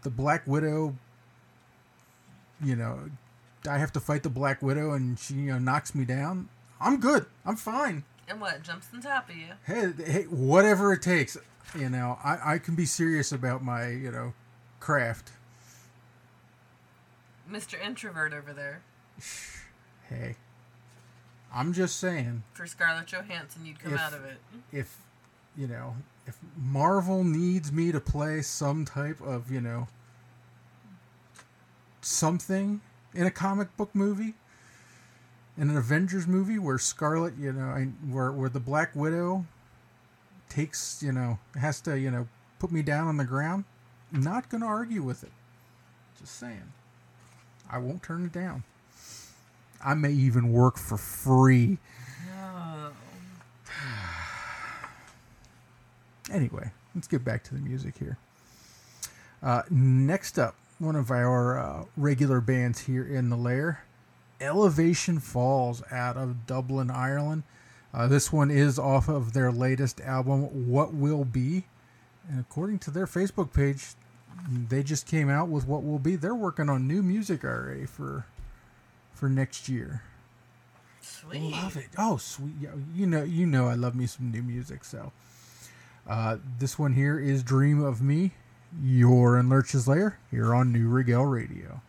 [0.02, 0.94] the Black Widow,
[2.62, 3.10] you know,
[3.68, 6.48] I have to fight the Black Widow and she you know knocks me down.
[6.80, 7.26] I'm good.
[7.44, 8.04] I'm fine.
[8.28, 8.62] And what?
[8.62, 9.46] Jumps on top of you.
[9.66, 11.36] Hey, hey, whatever it takes.
[11.76, 14.32] You know, I I can be serious about my you know
[14.84, 15.32] craft.
[17.50, 17.82] Mr.
[17.82, 18.82] Introvert over there.
[20.10, 20.36] Hey,
[21.54, 22.42] I'm just saying.
[22.52, 24.38] For Scarlett Johansson, you'd come If- out of it.
[24.72, 24.98] if
[25.56, 25.96] you know
[26.26, 29.88] if Marvel needs me to play some type of you know
[32.02, 32.80] something
[33.14, 34.34] in a comic book movie
[35.56, 39.46] in an Avengers movie where Scarlett you know I, where where the Black Widow
[40.50, 42.26] takes you know has to you know
[42.58, 43.64] put me down on the ground
[44.14, 45.32] Not gonna argue with it
[46.18, 46.72] just saying
[47.70, 48.64] I won't turn it down
[49.84, 51.78] I may even work for free
[52.26, 52.90] No.
[56.32, 58.16] Anyway, let's get back to the music here.
[59.42, 63.84] Uh, next up, one of our uh, regular bands here in the lair,
[64.40, 67.42] Elevation Falls out of Dublin, Ireland.
[67.92, 71.64] Uh, this one is off of their latest album, What Will Be.
[72.28, 73.94] And according to their Facebook page,
[74.48, 76.16] they just came out with What Will Be.
[76.16, 78.26] They're working on new music already for
[79.12, 80.02] for next year.
[81.00, 81.52] Sweet.
[81.52, 81.88] Love it.
[81.98, 82.54] Oh, sweet.
[82.94, 84.84] You know, you know, I love me some new music.
[84.84, 85.12] So,
[86.08, 88.32] uh, this one here is "Dream of Me."
[88.82, 91.80] You're in Lurch's Lair here on Neue Regel Radio.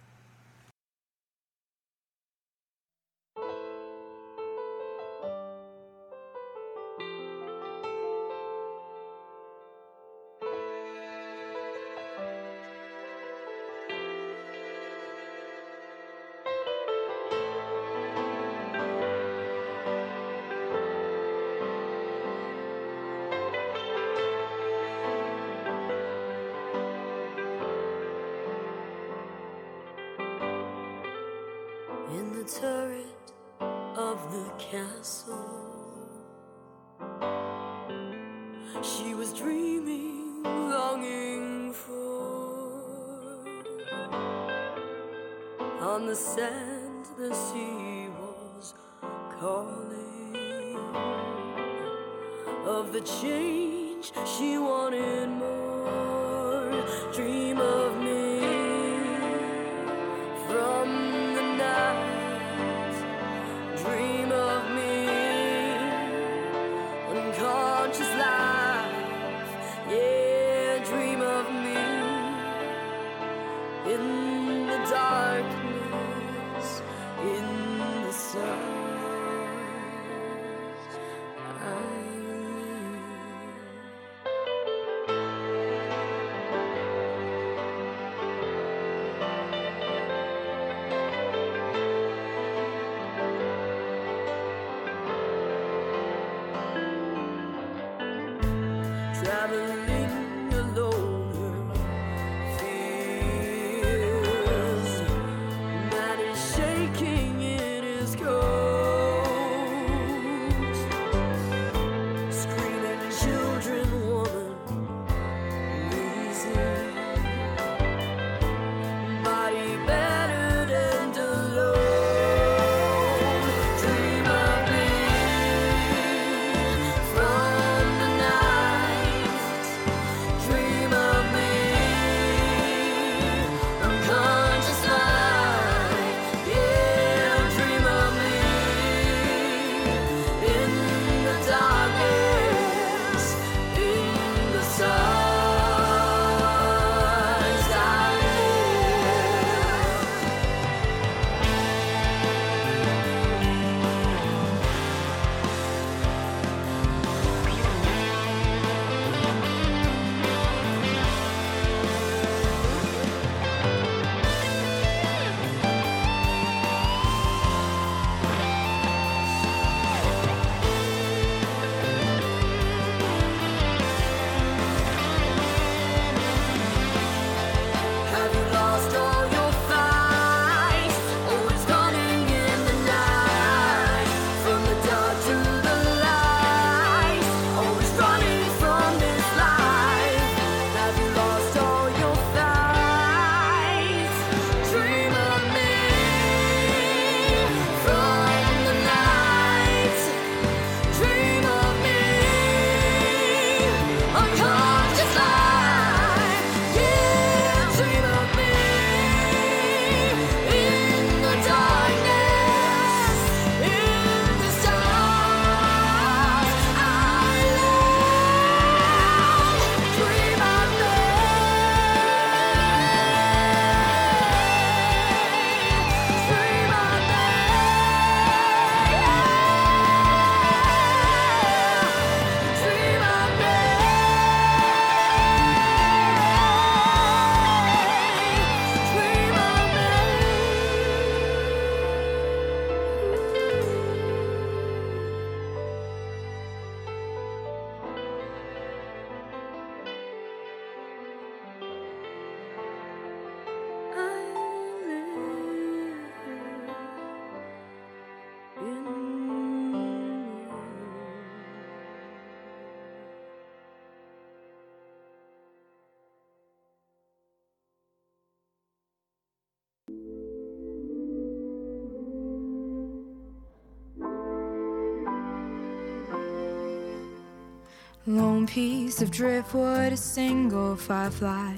[278.46, 281.56] Lone piece of driftwood, a single firefly.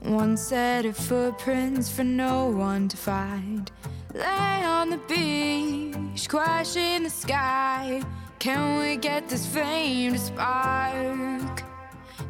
[0.00, 3.70] One set of footprints for no one to find.
[4.12, 8.02] Lay on the beach, crash in the sky.
[8.38, 11.62] Can we get this flame to spark?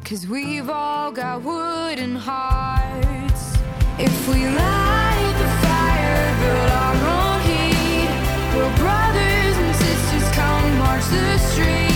[0.05, 3.57] Cause we've all got wooden hearts.
[3.97, 8.09] If we light the fire, build our own heat.
[8.55, 11.88] We're brothers and sisters, come march the streets.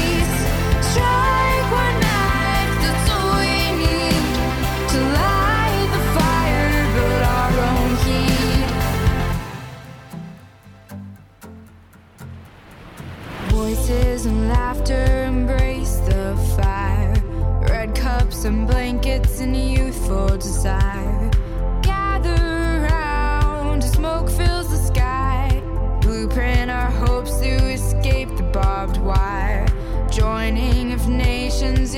[14.25, 17.13] And laughter embrace the fire.
[17.67, 21.29] Red cups and blankets and youthful desire.
[21.81, 25.61] Gather round, smoke fills the sky.
[25.99, 29.67] Blueprint our hopes to escape the barbed wire.
[30.09, 31.93] Joining of nations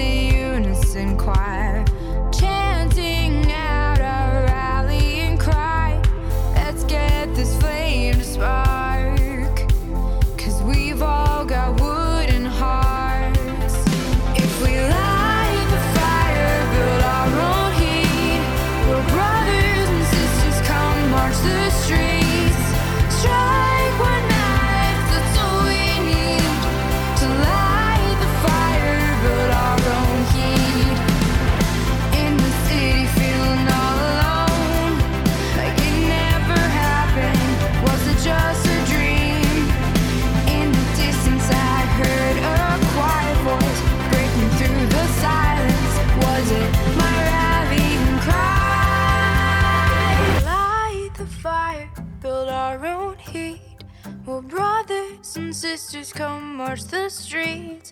[55.78, 57.92] sisters, come march the streets.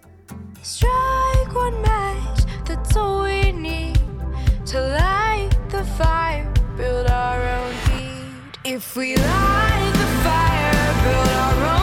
[0.62, 4.00] Strike one match, that's all we need
[4.66, 8.74] to light the fire, build our own heat.
[8.76, 11.83] If we light the fire, build our own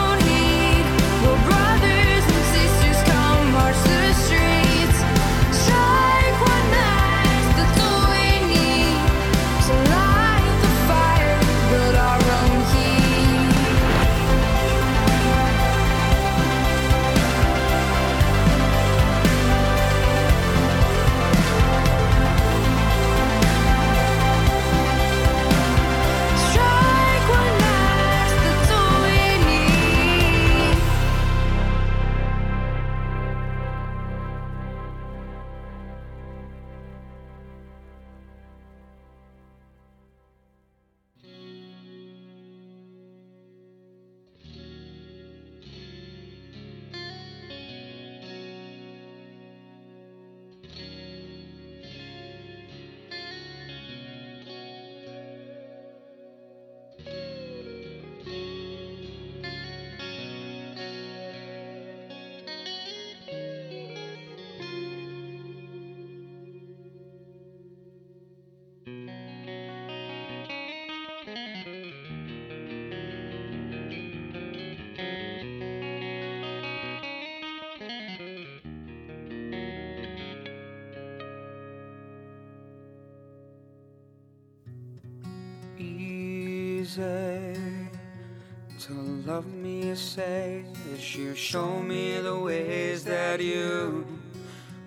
[89.40, 90.62] love me, you say,
[90.92, 94.04] as you show me the ways that you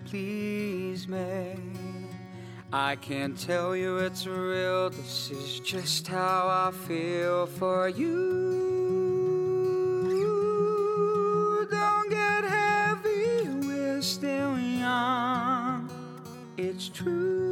[0.05, 1.55] please me.
[2.71, 8.11] I can't tell you it's real, this is just how I feel for you.
[11.71, 15.89] Don't get heavy, we're still young.
[16.57, 17.42] It's true.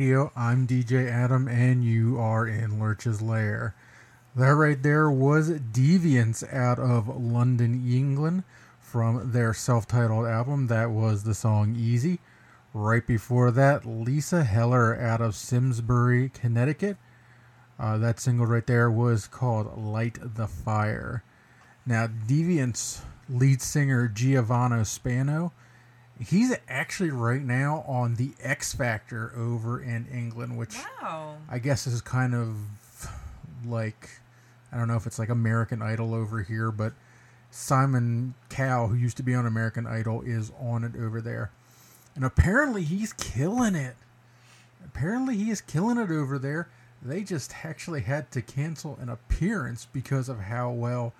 [0.00, 0.32] Radio.
[0.34, 3.74] I'm DJ Adam, and you are in Lurch's Lair.
[4.34, 8.44] That right there was Deviants out of London, England,
[8.80, 10.68] from their self titled album.
[10.68, 12.18] That was the song Easy.
[12.72, 16.96] Right before that, Lisa Heller out of Simsbury, Connecticut.
[17.78, 21.24] Uh, that single right there was called Light the Fire.
[21.84, 25.52] Now, Deviants lead singer Giovanni Spano,
[26.20, 31.36] he's actually right now on the X Factor over in England, which Wow.
[31.48, 32.56] I guess is kind of
[33.66, 34.10] like
[34.72, 36.92] I don't know if it's like American Idol over here, but
[37.50, 41.50] Simon Cowell, who used to be on American Idol, is on it over there.
[42.14, 43.96] And apparently he's killing it.
[44.84, 46.68] Apparently he is killing it over there.
[47.02, 51.14] They just actually had to cancel an appearance because of how well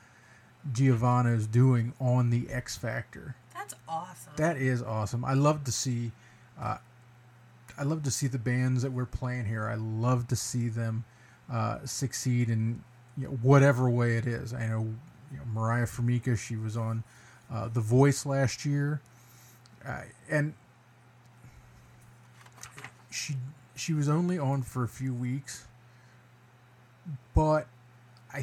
[0.70, 3.34] Giovanni's doing on the X Factor.
[3.60, 4.32] That's awesome.
[4.36, 5.22] That is awesome.
[5.22, 6.12] I love to see,
[6.58, 6.78] uh,
[7.78, 9.68] I love to see the bands that we're playing here.
[9.68, 11.04] I love to see them
[11.52, 12.82] uh, succeed in
[13.18, 14.54] you know, whatever way it is.
[14.54, 14.94] I know,
[15.30, 16.36] you know Mariah Formica.
[16.36, 17.04] She was on
[17.52, 19.02] uh, The Voice last year,
[19.86, 20.54] uh, and
[23.10, 23.34] she
[23.76, 25.66] she was only on for a few weeks,
[27.34, 27.66] but
[28.32, 28.42] I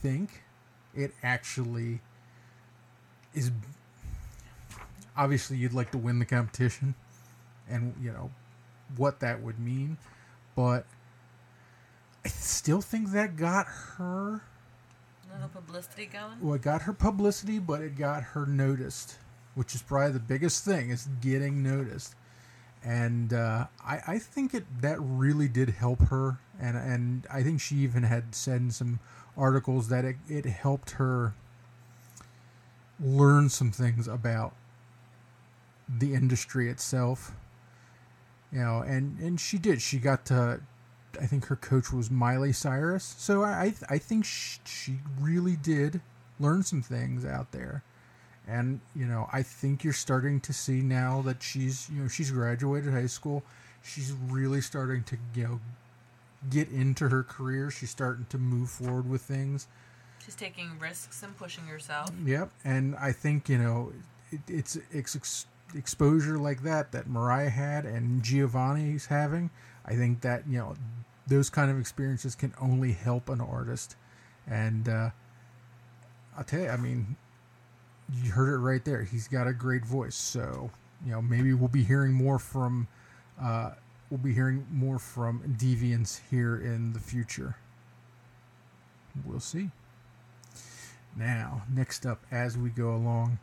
[0.00, 0.42] think
[0.94, 2.00] it actually
[3.34, 3.50] is
[5.16, 6.94] obviously you'd like to win the competition
[7.68, 8.30] and you know
[8.96, 9.96] what that would mean
[10.54, 10.86] but
[12.24, 14.42] i still think that got her
[15.30, 16.40] A little publicity going.
[16.40, 19.16] well it got her publicity but it got her noticed
[19.54, 22.14] which is probably the biggest thing is getting noticed
[22.86, 27.60] and uh, I, I think it that really did help her and and I think
[27.60, 29.00] she even had said in some
[29.36, 31.34] articles that it, it helped her
[33.00, 34.54] learn some things about
[35.88, 37.34] the industry itself
[38.54, 39.82] you know and and she did.
[39.82, 40.60] She got to
[41.20, 43.14] i think her coach was miley cyrus.
[43.18, 46.00] So i i, I think she, she really did
[46.38, 47.82] learn some things out there.
[48.46, 52.30] And you know i think you're starting to see now that she's you know she's
[52.30, 53.42] graduated high school.
[53.82, 55.60] She's really starting to you know
[56.48, 57.70] get into her career.
[57.70, 59.66] She's starting to move forward with things.
[60.24, 62.10] She's taking risks and pushing herself.
[62.24, 63.92] Yep, and I think you know
[64.30, 69.50] it, it's ex- exposure like that that Mariah had and Giovanni's having.
[69.84, 70.74] I think that you know
[71.26, 73.96] those kind of experiences can only help an artist,
[74.46, 75.10] and uh,
[76.36, 77.16] I'll tell you, I mean,
[78.12, 79.02] you heard it right there.
[79.02, 80.70] He's got a great voice, so
[81.04, 82.88] you know maybe we'll be hearing more from.
[83.40, 83.70] Uh,
[84.10, 87.56] we'll be hearing more from Deviants here in the future.
[89.24, 89.70] We'll see.
[91.16, 93.38] Now, next up, as we go along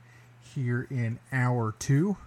[0.55, 2.17] here in hour two,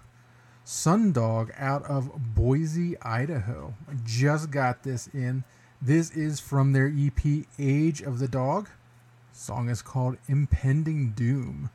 [0.65, 3.75] Sundog out of Boise, Idaho.
[4.03, 5.43] Just got this in.
[5.81, 8.69] This is from their EP Age of the Dog.
[9.31, 11.69] Song is called Impending Doom.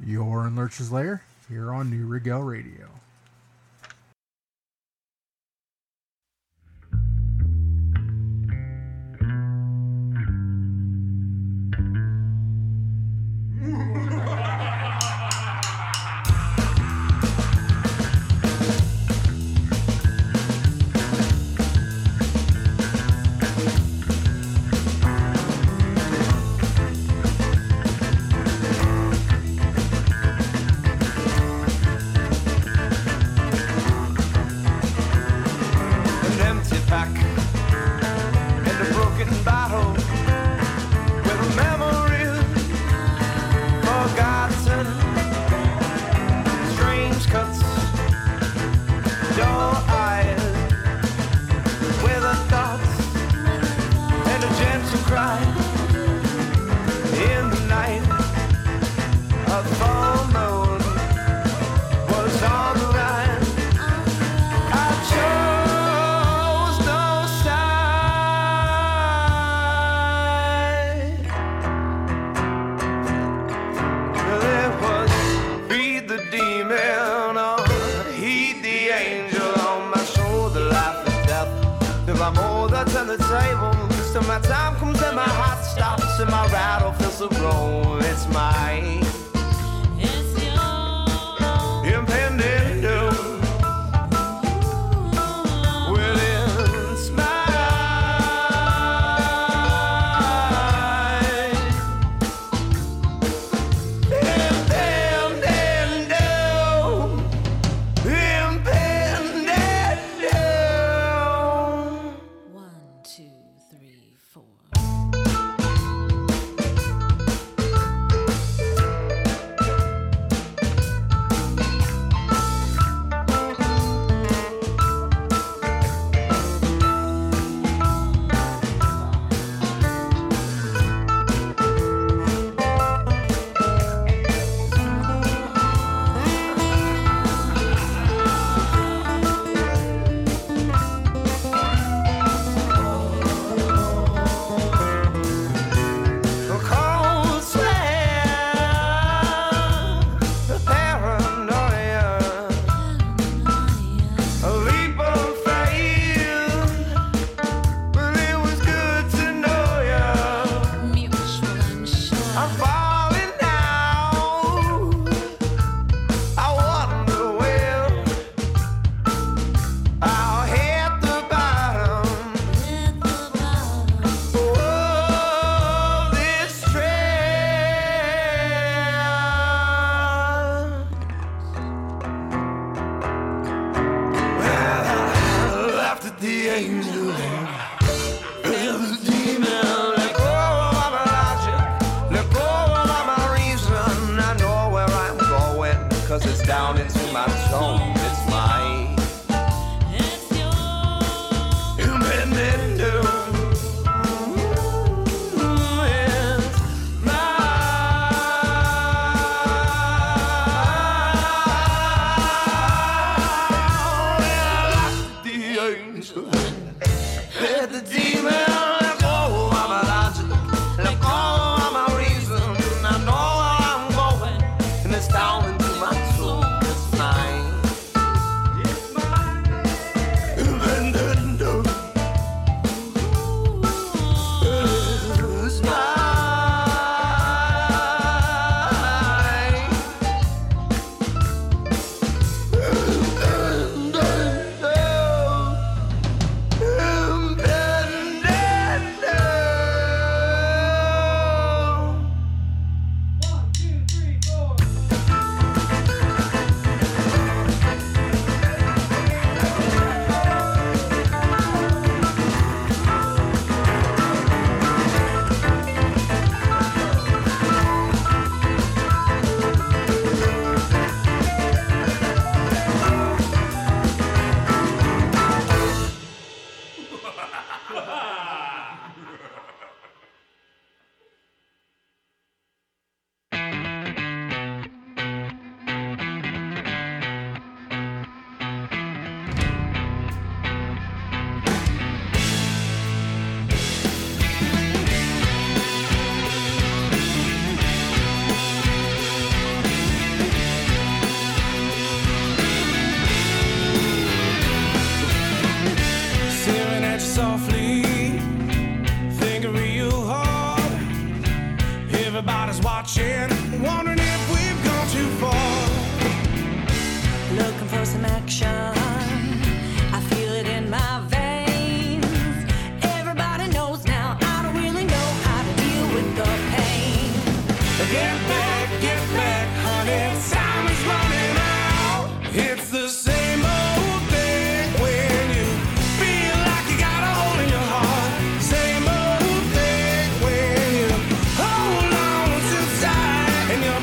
[0.00, 2.88] You're in Lurch's Lair here on Neue Regel Radio.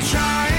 [0.00, 0.51] and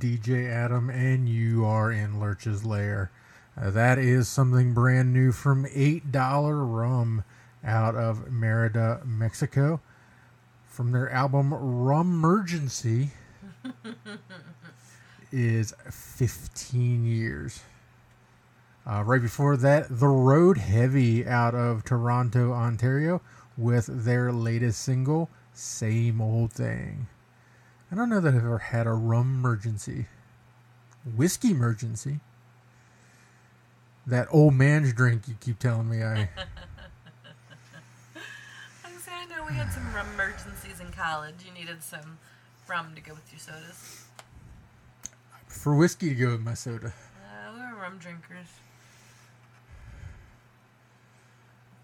[0.00, 3.10] DJ Adam, and you are in Lurch's Lair.
[3.60, 7.22] Uh, that is something brand new from $8 Rum
[7.62, 9.80] out of Merida, Mexico.
[10.66, 13.10] From their album Rum Emergency.
[15.32, 17.60] is 15 years.
[18.86, 23.20] Uh, right before that, The Road Heavy out of Toronto, Ontario,
[23.56, 27.06] with their latest single, Same Old Thing.
[27.90, 30.06] I don't know that I've ever had a rum emergency.
[31.16, 32.20] Whiskey emergency.
[34.06, 36.12] That old man's drink you keep telling me I.
[38.84, 41.34] I saying, I know we had some rum emergencies in college.
[41.44, 42.18] You needed some
[42.68, 44.04] rum to go with your sodas.
[45.48, 46.94] For whiskey to go with my soda.
[47.16, 48.46] Uh, we were rum drinkers.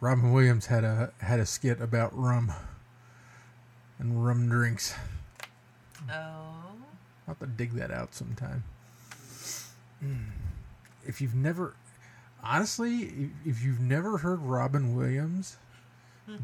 [0.00, 2.52] Robin Williams had a had a skit about rum
[3.98, 4.94] and rum drinks.
[6.10, 6.12] Oh.
[6.12, 8.64] I'll have to dig that out sometime.
[10.04, 10.26] Mm.
[11.06, 11.74] If you've never,
[12.42, 15.56] honestly, if- if you've never heard Robin Williams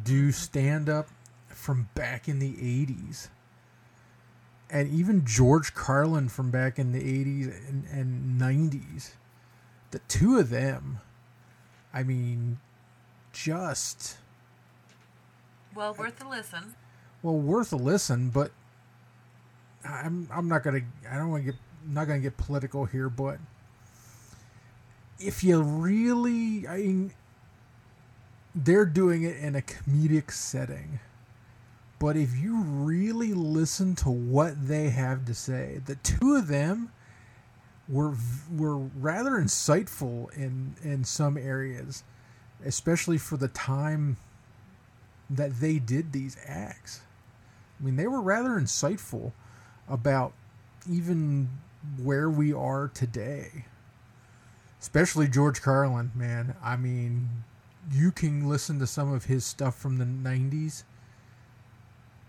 [0.04, 1.08] do stand up
[1.48, 3.28] from back in the 80s,
[4.70, 9.10] and even George Carlin from back in the 80s and, and 90s,
[9.90, 11.00] the two of them,
[11.92, 12.58] I mean,
[13.32, 14.16] just
[15.74, 16.74] Well, worth a listen.
[17.22, 18.52] well worth a listen but
[19.84, 20.80] i'm i'm not gonna
[21.10, 23.38] i don't want to get not gonna get political here but
[25.18, 27.12] if you really i mean
[28.54, 31.00] they're doing it in a comedic setting.
[31.98, 36.90] But if you really listen to what they have to say the two of them
[37.88, 38.14] were
[38.54, 42.04] were rather insightful in in some areas
[42.64, 44.16] especially for the time
[45.28, 47.00] that they did these acts.
[47.80, 49.32] I mean, they were rather insightful
[49.88, 50.32] about
[50.90, 51.48] even
[52.02, 53.66] where we are today.
[54.80, 56.56] Especially George Carlin, man.
[56.62, 57.28] I mean,
[57.90, 60.84] you can listen to some of his stuff from the 90s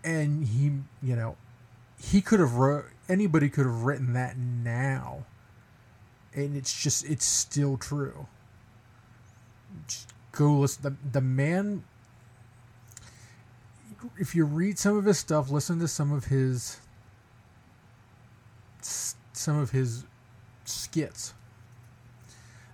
[0.04, 0.72] and he,
[1.02, 1.36] you know,
[1.98, 5.24] he could have wrote anybody could have written that now.
[6.34, 8.26] And it's just it's still true.
[9.86, 11.84] Just go listen the the man
[14.18, 16.80] if you read some of his stuff, listen to some of his
[19.32, 20.04] some of his
[20.64, 21.34] skits.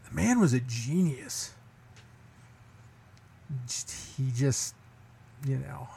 [0.09, 1.53] The man was a genius.
[4.17, 4.75] He just,
[5.47, 5.89] you know,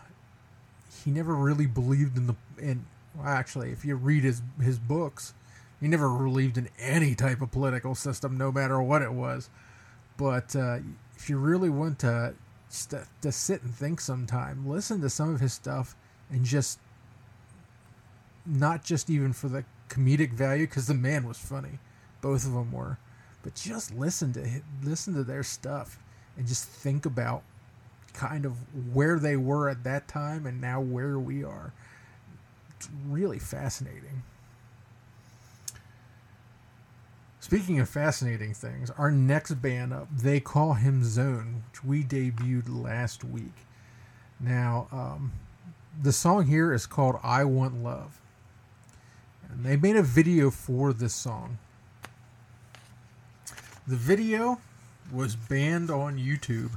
[1.04, 2.86] he never really believed in the in.
[3.16, 5.34] Well, actually, if you read his his books,
[5.80, 9.50] he never believed in any type of political system, no matter what it was.
[10.18, 10.80] But uh,
[11.16, 12.34] if you really want to
[12.70, 15.96] st- to sit and think sometime, listen to some of his stuff
[16.30, 16.80] and just
[18.46, 21.80] not just even for the comedic value because the man was funny,
[22.22, 22.98] both of them were,
[23.42, 26.00] but just listen to listen to their stuff
[26.38, 27.44] and just think about
[28.14, 28.58] kind of
[28.94, 31.74] where they were at that time and now where we are.
[32.78, 34.24] It's really fascinating.
[37.40, 42.64] Speaking of fascinating things, our next band up, they call him Zone, which we debuted
[42.70, 43.66] last week.
[44.40, 45.34] Now, um,
[46.02, 48.22] the song here is called I Want Love.
[49.54, 51.58] And they made a video for this song.
[53.88, 54.60] The video
[55.12, 56.72] was banned on YouTube.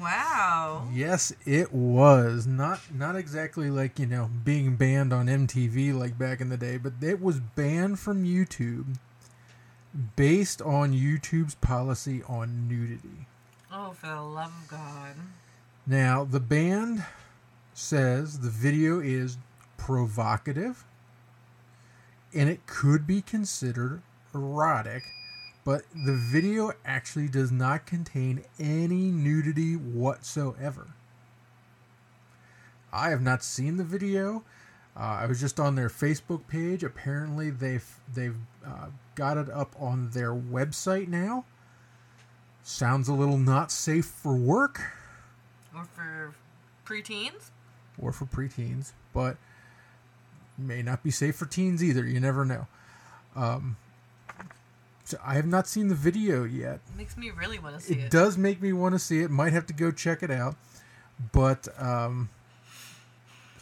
[0.00, 0.88] Wow.
[0.92, 2.46] Yes, it was.
[2.46, 6.76] Not not exactly like, you know, being banned on MTV like back in the day,
[6.76, 8.96] but it was banned from YouTube
[10.16, 13.26] based on YouTube's policy on nudity.
[13.72, 15.14] Oh, for the love of God.
[15.86, 17.04] Now, the band
[17.74, 19.38] says the video is
[19.76, 20.84] provocative
[22.34, 24.02] and it could be considered
[24.34, 25.02] erotic,
[25.64, 30.88] but the video actually does not contain any nudity whatsoever.
[32.92, 34.42] I have not seen the video.
[34.96, 36.82] Uh, I was just on their Facebook page.
[36.82, 38.36] Apparently, they've they've
[38.66, 41.44] uh, got it up on their website now.
[42.62, 44.80] Sounds a little not safe for work
[45.74, 46.34] Or for
[46.84, 47.50] preteens?
[47.98, 49.36] or for preteens, but
[50.60, 52.04] may not be safe for teens either.
[52.06, 52.66] You never know.
[53.36, 53.76] Um,
[55.04, 56.80] so I have not seen the video yet.
[56.96, 58.04] Makes me really want to see it.
[58.04, 59.30] It does make me want to see it.
[59.30, 60.56] Might have to go check it out,
[61.32, 62.28] but um,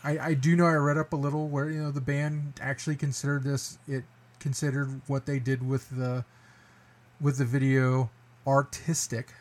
[0.04, 2.96] I I do know I read up a little where you know the band actually
[2.96, 3.78] considered this.
[3.88, 4.04] It
[4.40, 6.24] considered what they did with the
[7.20, 8.10] with the video
[8.46, 9.34] artistic.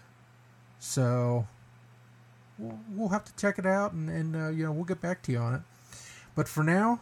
[0.79, 1.47] So
[2.57, 5.21] we'll, we'll have to check it out and, and uh, you know we'll get back
[5.23, 5.61] to you on it.
[6.35, 6.99] But for now,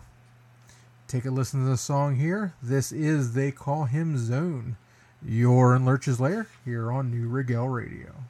[1.15, 2.53] take a listen to the song here.
[2.61, 4.75] This is They Call Him Zone.
[5.25, 8.25] You're in Lurch's Lair here on Neue Regel Radio.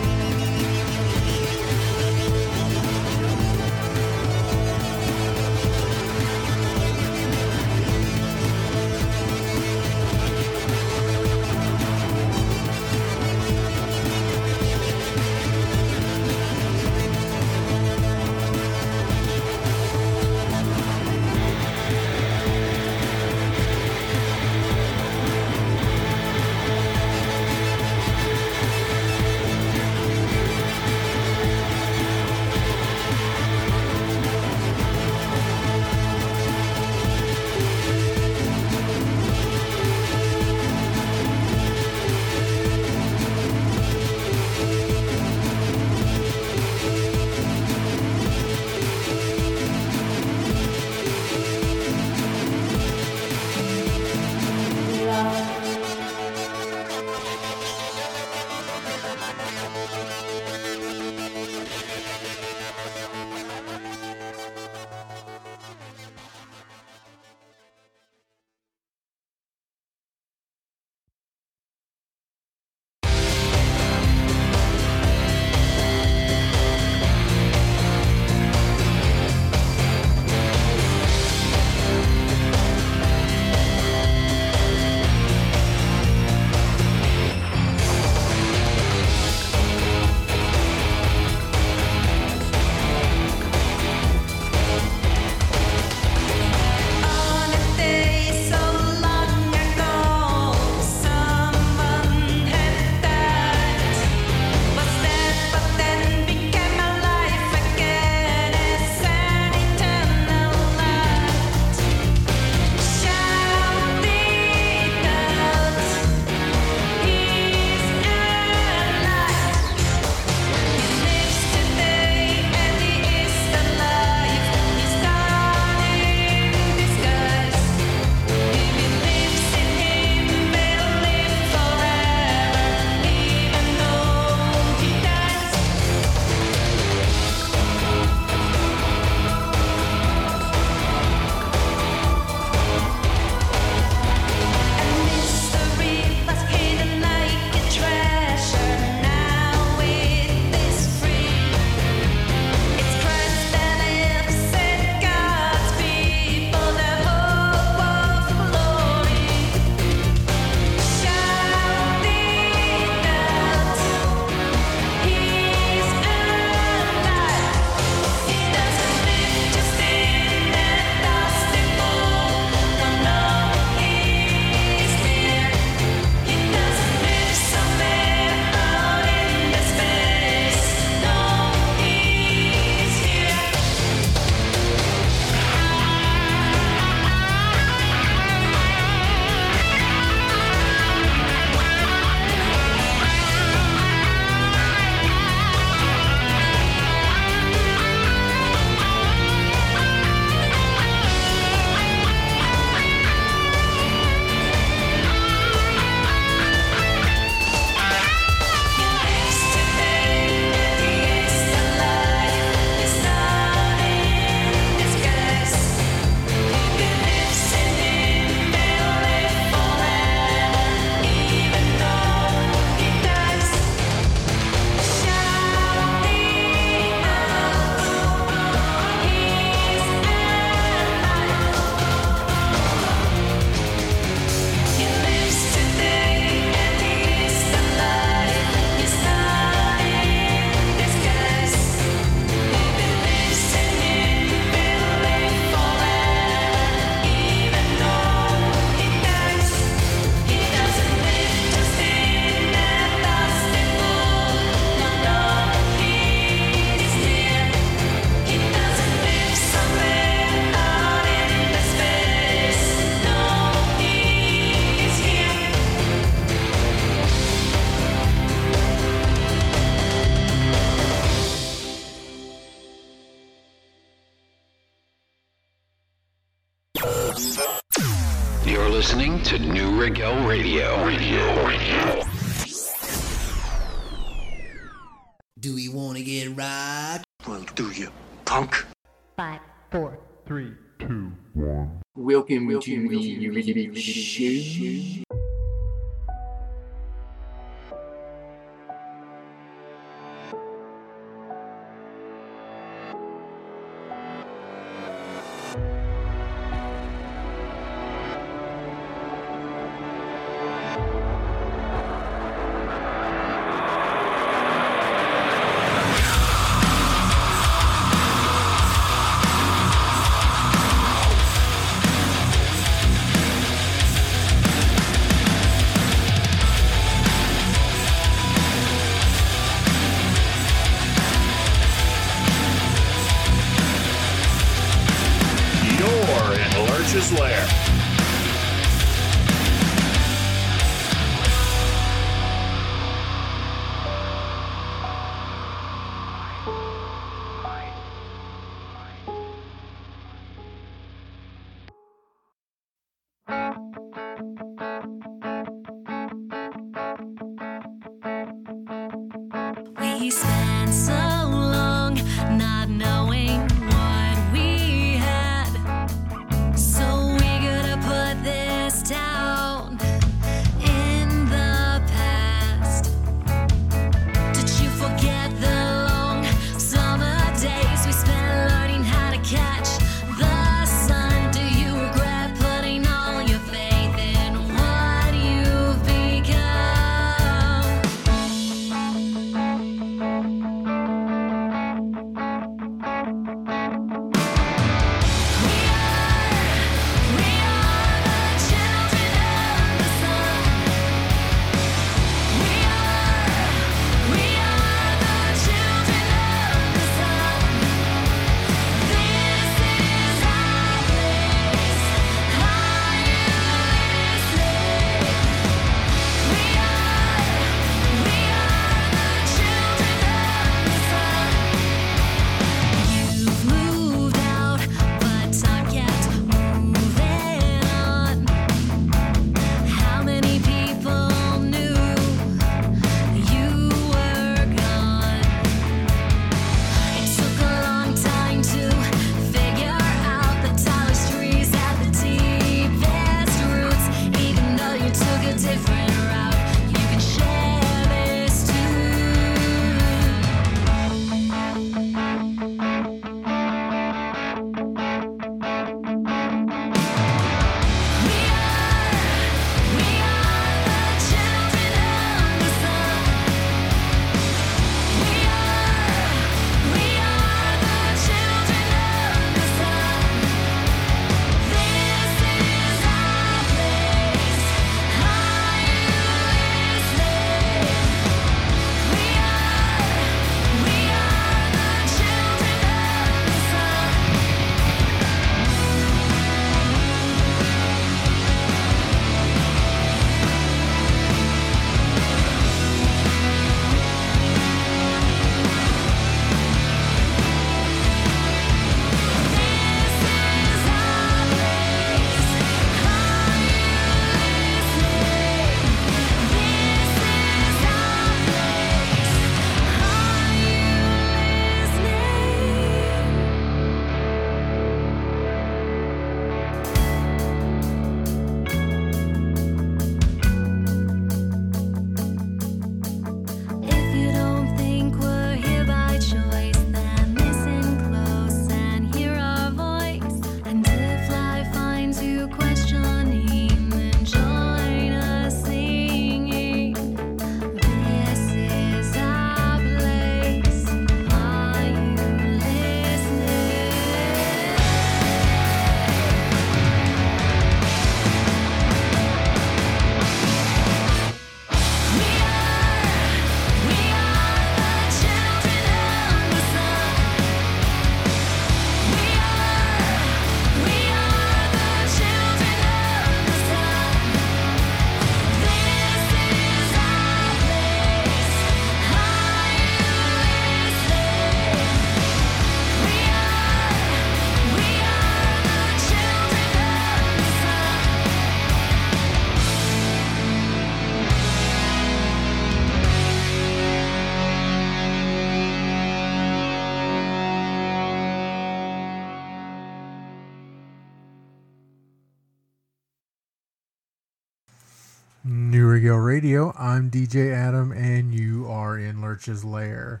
[596.22, 596.54] Radio.
[596.56, 600.00] I'm DJ Adam, and you are in Lurch's Lair.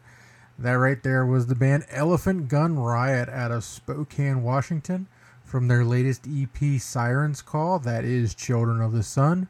[0.56, 5.08] That right there was the band Elephant Gun Riot out of Spokane, Washington,
[5.42, 7.80] from their latest EP, Sirens Call.
[7.80, 9.48] That is Children of the Sun.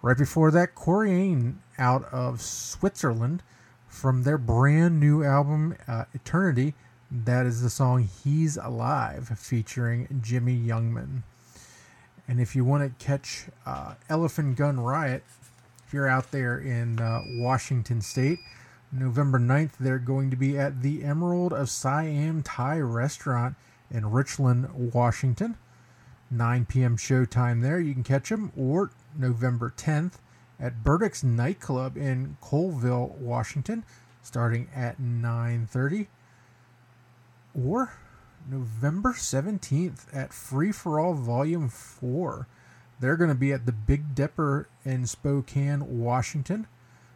[0.00, 3.42] Right before that, Coriane out of Switzerland,
[3.88, 6.74] from their brand new album, uh, Eternity.
[7.10, 11.24] That is the song He's Alive, featuring Jimmy Youngman.
[12.28, 15.24] And if you want to catch uh, Elephant Gun Riot,
[15.92, 18.38] you're out there in uh, Washington State,
[18.92, 23.56] November 9th, they're going to be at the Emerald of Siam Thai restaurant
[23.90, 25.56] in Richland, Washington.
[26.30, 26.96] 9 p.m.
[26.96, 27.78] showtime there.
[27.80, 28.52] You can catch them.
[28.56, 30.14] Or November 10th
[30.58, 33.84] at Burdick's Nightclub in Colville, Washington,
[34.22, 36.06] starting at 9.30.
[37.54, 37.92] Or
[38.50, 42.46] November 17th at Free for All Volume 4.
[43.02, 46.68] They're going to be at the Big Dipper in Spokane, Washington,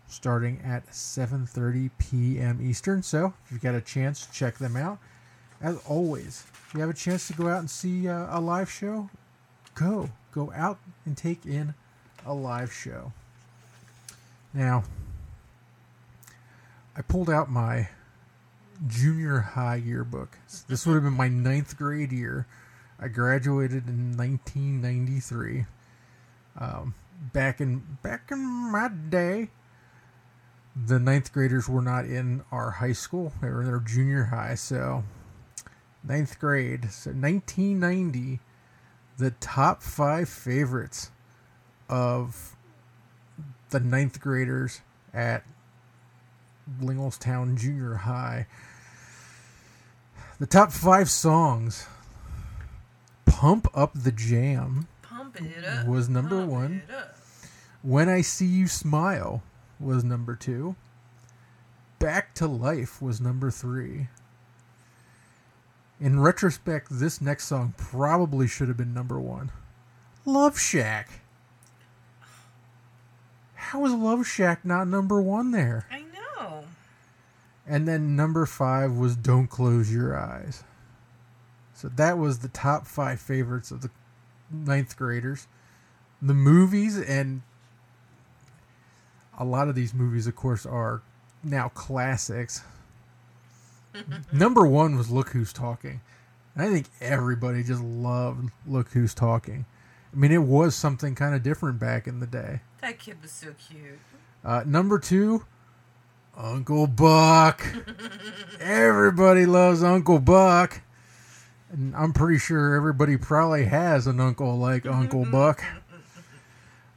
[0.08, 2.58] starting at 7:30 p.m.
[2.60, 3.04] Eastern.
[3.04, 4.98] So, if you've got a chance, check them out.
[5.60, 8.68] As always, if you have a chance to go out and see uh, a live
[8.68, 9.10] show,
[9.76, 10.10] go.
[10.32, 11.72] Go out and take in
[12.26, 13.12] a live show.
[14.52, 14.82] Now,
[16.96, 17.90] I pulled out my
[18.88, 20.36] junior high yearbook.
[20.66, 22.48] This would have been my ninth grade year.
[22.98, 25.66] I graduated in 1993.
[26.58, 26.94] Um,
[27.32, 29.50] back in back in my day,
[30.74, 34.54] the ninth graders were not in our high school; they were in their junior high.
[34.54, 35.04] So,
[36.02, 36.90] ninth grade.
[36.92, 38.40] So, 1990,
[39.18, 41.10] the top five favorites
[41.88, 42.56] of
[43.70, 44.80] the ninth graders
[45.12, 45.44] at
[46.80, 48.46] Linglestown Junior High.
[50.38, 51.86] The top five songs
[53.24, 54.88] Pump Up the Jam.
[55.86, 56.82] Was number one.
[57.82, 59.42] When I See You Smile
[59.78, 60.76] was number two.
[61.98, 64.08] Back to Life was number three.
[65.98, 69.50] In retrospect, this next song probably should have been number one.
[70.24, 71.20] Love Shack.
[73.54, 75.86] How is Love Shack not number one there?
[75.90, 76.64] I know.
[77.66, 80.64] And then number five was Don't Close Your Eyes.
[81.72, 83.90] So that was the top five favorites of the
[84.51, 85.47] ninth graders.
[86.23, 87.43] The movies, and
[89.39, 91.02] a lot of these movies, of course, are
[91.43, 92.62] now classics.
[94.32, 96.01] number one was Look Who's Talking.
[96.55, 99.66] And I think everybody just loved Look Who's Talking.
[100.12, 102.60] I mean, it was something kind of different back in the day.
[102.81, 103.98] That kid was so cute.
[104.44, 105.44] Uh, number two,
[106.36, 107.62] Uncle Buck.
[108.60, 110.81] everybody loves Uncle Buck.
[111.76, 115.62] And I'm pretty sure everybody probably has an uncle like Uncle Buck.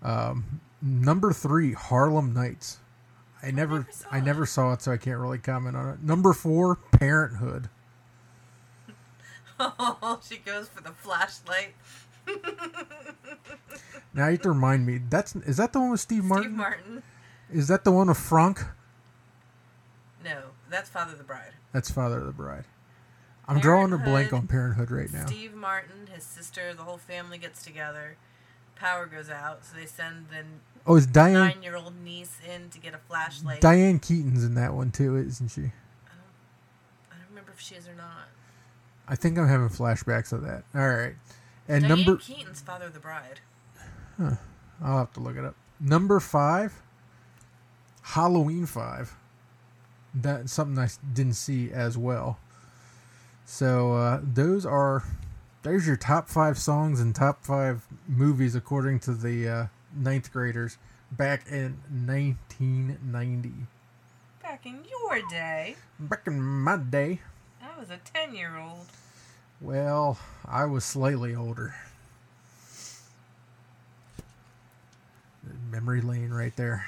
[0.01, 2.77] Um, number three, Harlem Nights.
[3.43, 6.01] I never, I never saw it, so I can't really comment on it.
[6.01, 7.69] Number four, Parenthood.
[9.61, 11.75] Oh, she goes for the flashlight.
[14.13, 14.99] Now you have to remind me.
[15.09, 16.49] That's is that the one with Steve Martin?
[16.49, 17.03] Steve Martin.
[17.51, 18.63] Is that the one with Frank?
[20.23, 21.53] No, that's Father of the Bride.
[21.73, 22.65] That's Father of the Bride.
[23.49, 25.25] I'm drawing a blank on Parenthood right now.
[25.25, 28.15] Steve Martin, his sister, the whole family gets together.
[28.75, 30.43] Power goes out, so they send the
[30.87, 33.59] Oh, it's Diane- nine-year-old niece in to get a flashlight.
[33.59, 35.61] Diane Keaton's in that one too, isn't she?
[37.11, 38.29] I don't remember if she is or not.
[39.07, 40.63] I think I'm having flashbacks of that.
[40.73, 41.15] All right,
[41.67, 43.41] and Diane number Keaton's Father of the Bride.
[44.17, 44.35] Huh.
[44.81, 45.55] I'll have to look it up.
[45.79, 46.81] Number five,
[48.01, 49.15] Halloween Five.
[50.13, 52.39] That's something I didn't see as well.
[53.49, 55.03] So uh, those are
[55.63, 59.65] there's your top five songs and top five movies according to the uh,
[59.97, 60.77] ninth graders
[61.11, 63.51] back in 1990.
[64.43, 67.21] Back in your day, Back in my day,
[67.59, 68.85] I was a ten-year-old.
[69.59, 71.73] well, I was slightly older.
[75.71, 76.85] Memory lane right there.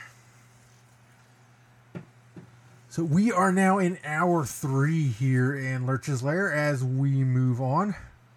[2.91, 7.95] So we are now in hour three here in Lurch's Lair as we move on.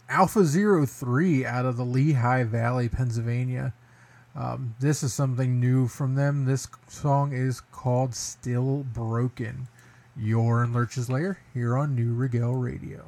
[0.09, 3.75] Alpha Zero Three out of the Lehigh Valley, Pennsylvania.
[4.37, 6.45] Um, this is something new from them.
[6.45, 9.67] This song is called Still Broken.
[10.17, 13.07] You're in Lurch's Lair here on Neue Regel Radio.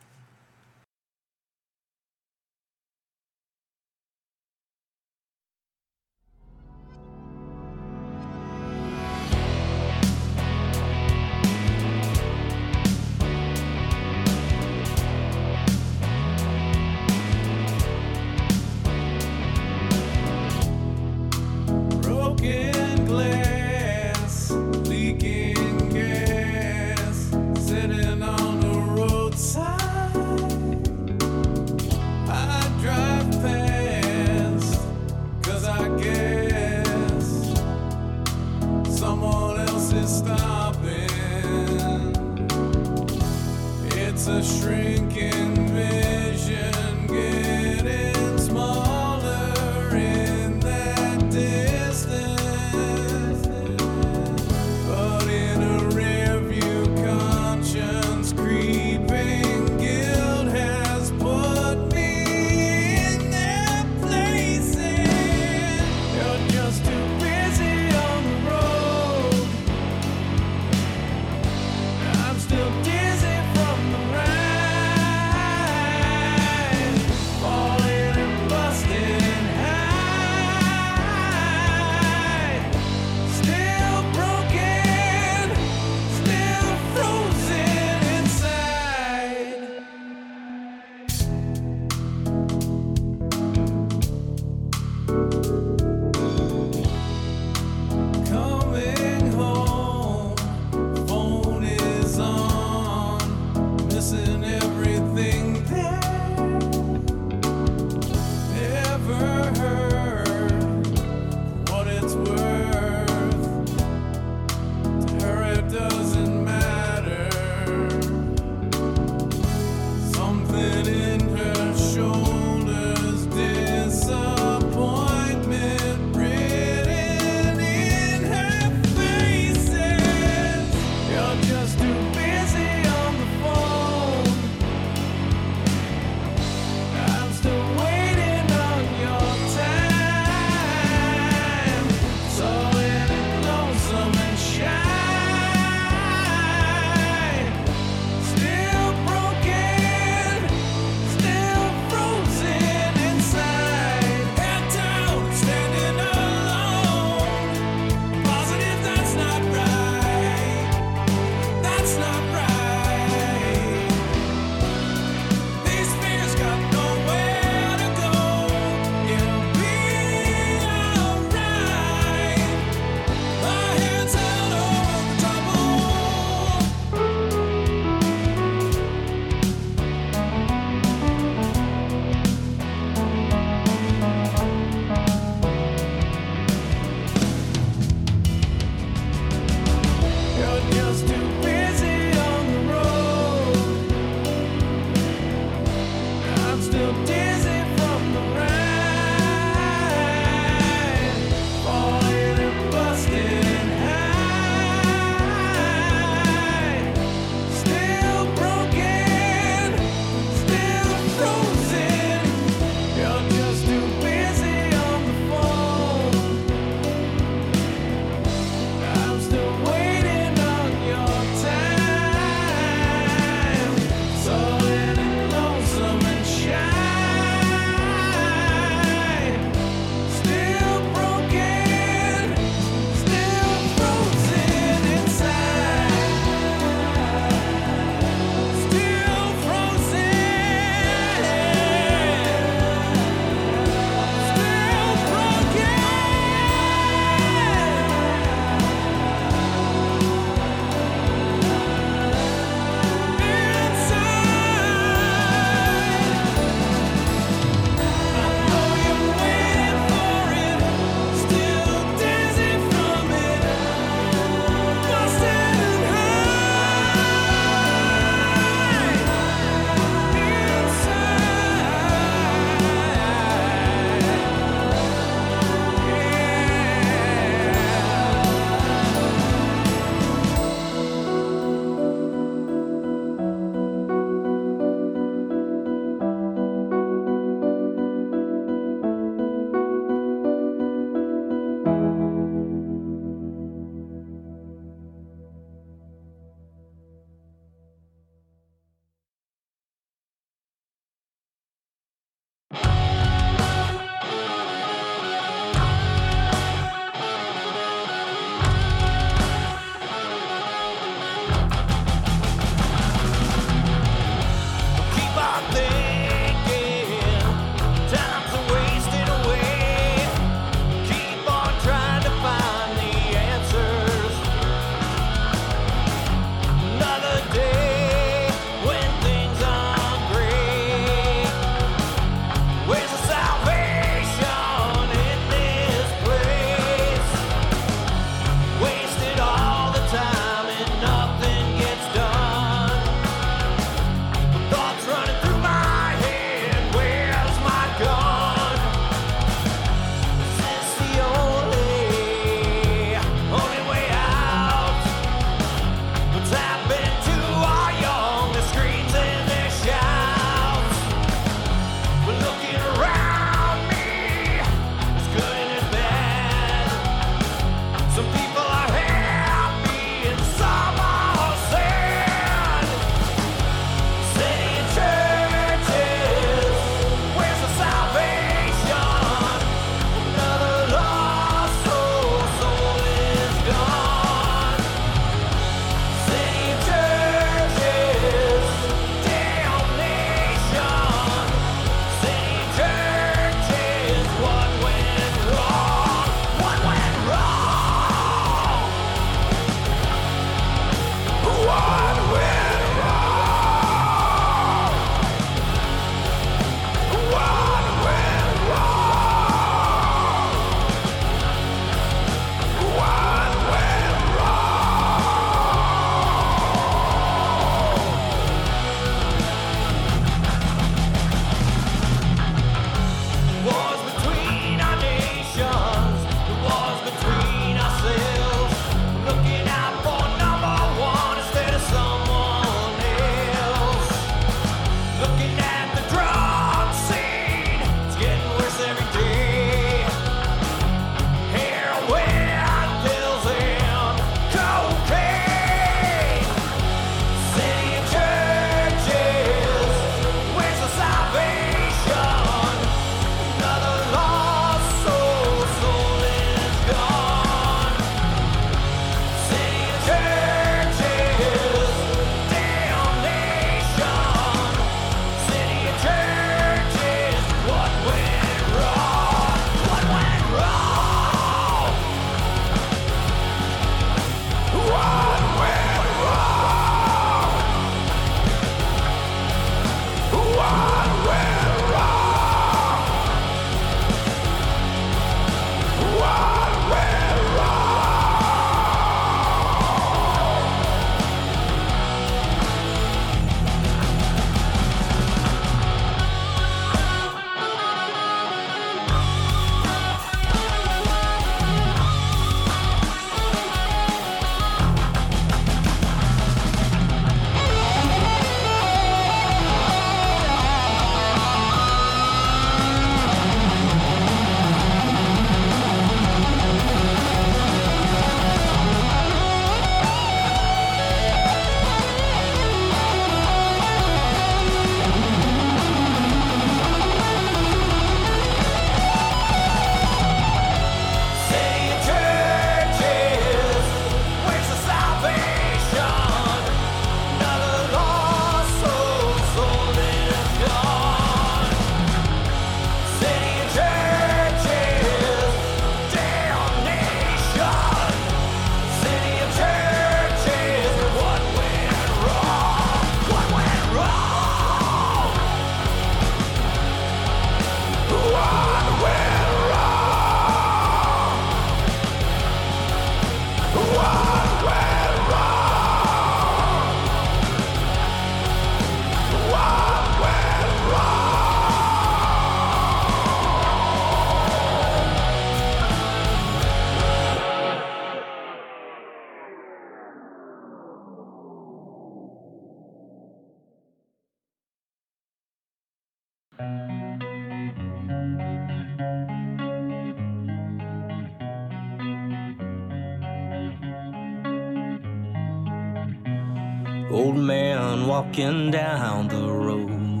[598.14, 600.00] Walking down the road.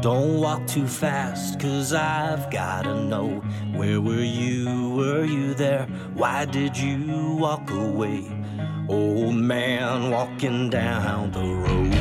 [0.00, 3.42] Don't walk too fast, cause I've gotta know.
[3.74, 4.94] Where were you?
[4.96, 5.86] Were you there?
[6.14, 8.24] Why did you walk away?
[8.88, 11.93] Old man walking down the road.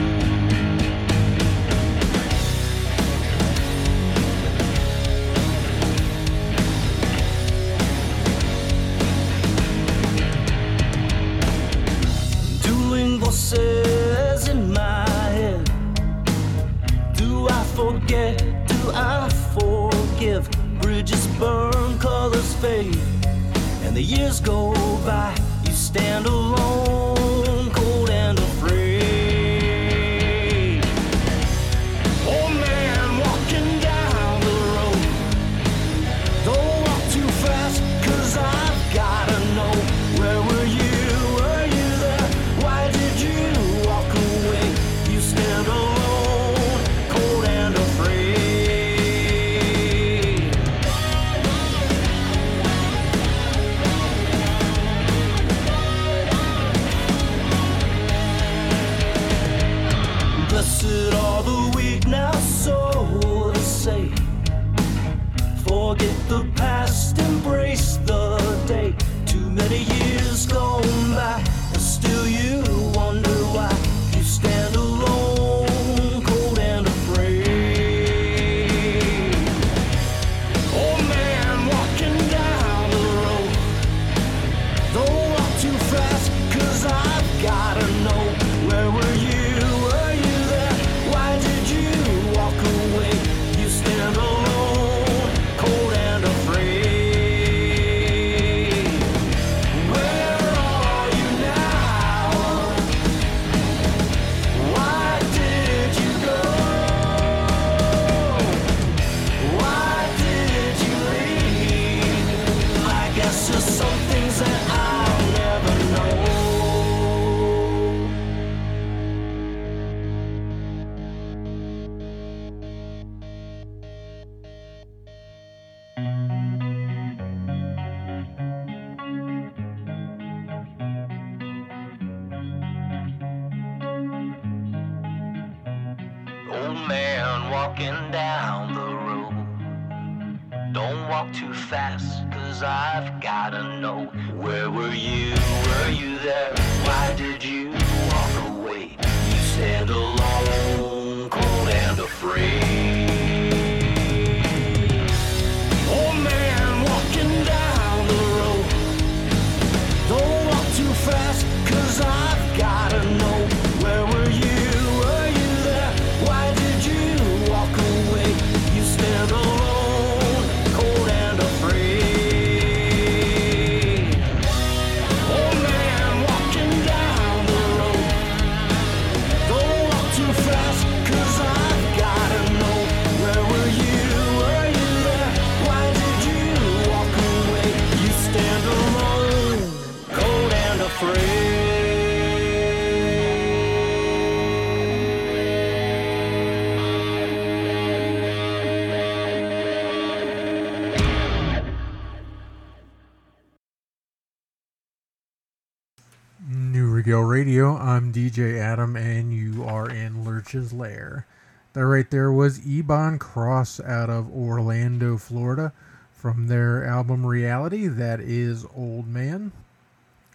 [207.43, 207.75] Radio.
[207.75, 211.27] I'm DJ Adam, and you are in Lurch's Lair.
[211.73, 215.73] That right there was Ebon Cross out of Orlando, Florida,
[216.13, 217.87] from their album Reality.
[217.87, 219.51] That is Old Man.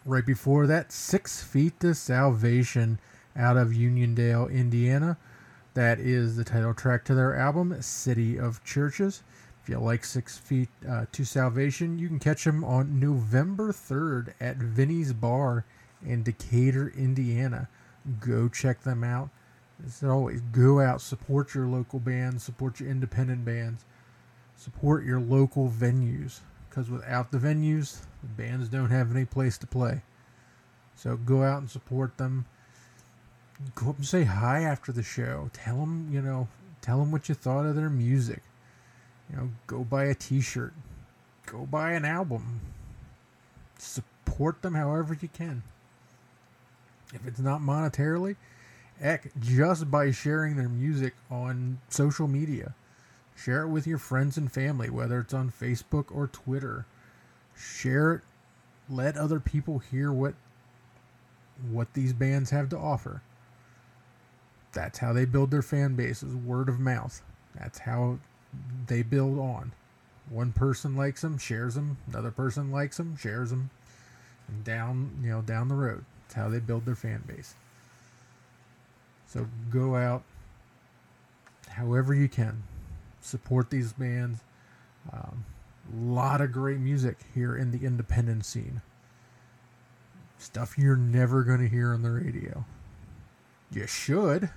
[0.05, 2.99] Right before that, Six Feet to Salvation
[3.35, 5.17] out of Uniondale, Indiana.
[5.73, 9.23] That is the title track to their album, City of Churches.
[9.63, 14.35] If you like Six Feet uh, to Salvation, you can catch them on November 3rd
[14.43, 15.65] at Vinny's Bar
[16.05, 17.69] in Decatur, Indiana.
[18.21, 19.31] Go check them out.
[19.85, 23.85] As always, go out, support your local bands, support your independent bands,
[24.57, 26.41] support your local venues.
[26.69, 30.03] Because without the venues, the bands don't have any place to play.
[30.97, 32.47] So go out and support them.
[33.75, 35.51] Go up and say hi after the show.
[35.53, 36.49] Tell them, you know,
[36.81, 38.43] tell them what you thought of their music.
[39.31, 40.75] You know, go buy a T-shirt.
[41.47, 42.61] Go buy an album.
[43.79, 45.63] Support them however you can.
[47.15, 48.37] If it's not monetarily,
[49.01, 52.75] heck, just by sharing their music on social media.
[53.35, 56.87] Share it with your friends and family, whether it's on Facebook or Twitter.
[57.57, 58.21] Share it.
[58.91, 60.35] Let other people hear what
[61.71, 63.23] what these bands have to offer.
[64.73, 67.23] That's how they build their fan bases, word of mouth.
[67.55, 68.19] That's how
[68.87, 69.73] they build on.
[70.31, 71.99] One person likes them, shares them.
[72.07, 73.71] Another person likes them, shares them.
[74.47, 76.05] And down, you know, down the road.
[76.39, 77.57] How they build their fan base.
[79.27, 80.23] So go out,
[81.69, 82.63] however you can,
[83.21, 84.39] support these bands.
[85.13, 85.45] A um,
[85.93, 88.83] lot of great music here in the independent scene.
[90.39, 92.65] Stuff you're never going to hear on the radio.
[93.73, 94.49] You should.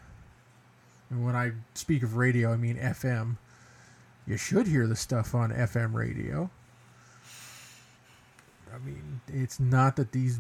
[1.10, 3.38] And when I speak of radio, I mean FM.
[4.28, 6.52] You should hear the stuff on FM radio.
[8.72, 10.40] I mean, it's not that these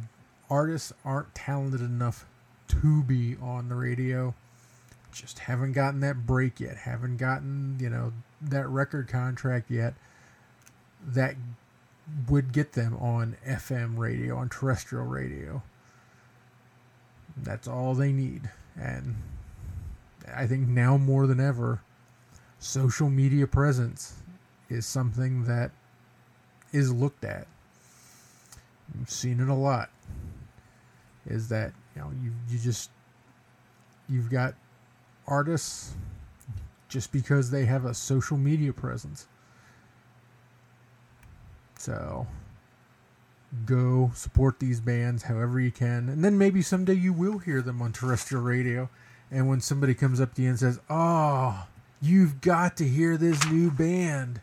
[0.52, 2.26] artists aren't talented enough
[2.68, 4.36] to be on the radio.
[5.12, 6.78] Just haven't gotten that break yet.
[6.78, 9.94] Haven't gotten, you know, that record contract yet
[11.08, 11.36] that
[12.30, 15.64] would get them on FM radio, on terrestrial radio.
[17.38, 18.50] That's all they need.
[18.80, 19.16] And
[20.34, 21.82] I think now more than ever,
[22.60, 24.16] social media presence
[24.70, 25.72] is something that
[26.74, 27.48] is looked at.
[29.00, 29.90] I've seen it a lot.
[31.28, 32.90] Is that you know you you just
[34.10, 34.56] you've got
[35.28, 35.94] artists
[36.90, 39.28] just because they have a social media presence.
[41.78, 42.28] So
[43.66, 47.82] go support these bands however you can, and then maybe someday you will hear them
[47.82, 48.90] on terrestrial radio.
[49.30, 51.68] And when somebody comes up to you and says, "Oh,
[52.02, 54.42] you've got to hear this new band,"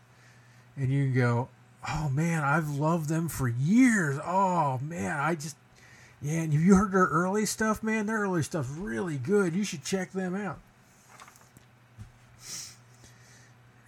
[0.75, 1.49] and you go,
[1.87, 4.19] "Oh man, I've loved them for years.
[4.25, 5.55] Oh man, I just
[6.21, 8.05] yeah." And you heard their early stuff, man?
[8.05, 9.55] Their early stuff really good.
[9.55, 10.59] You should check them out.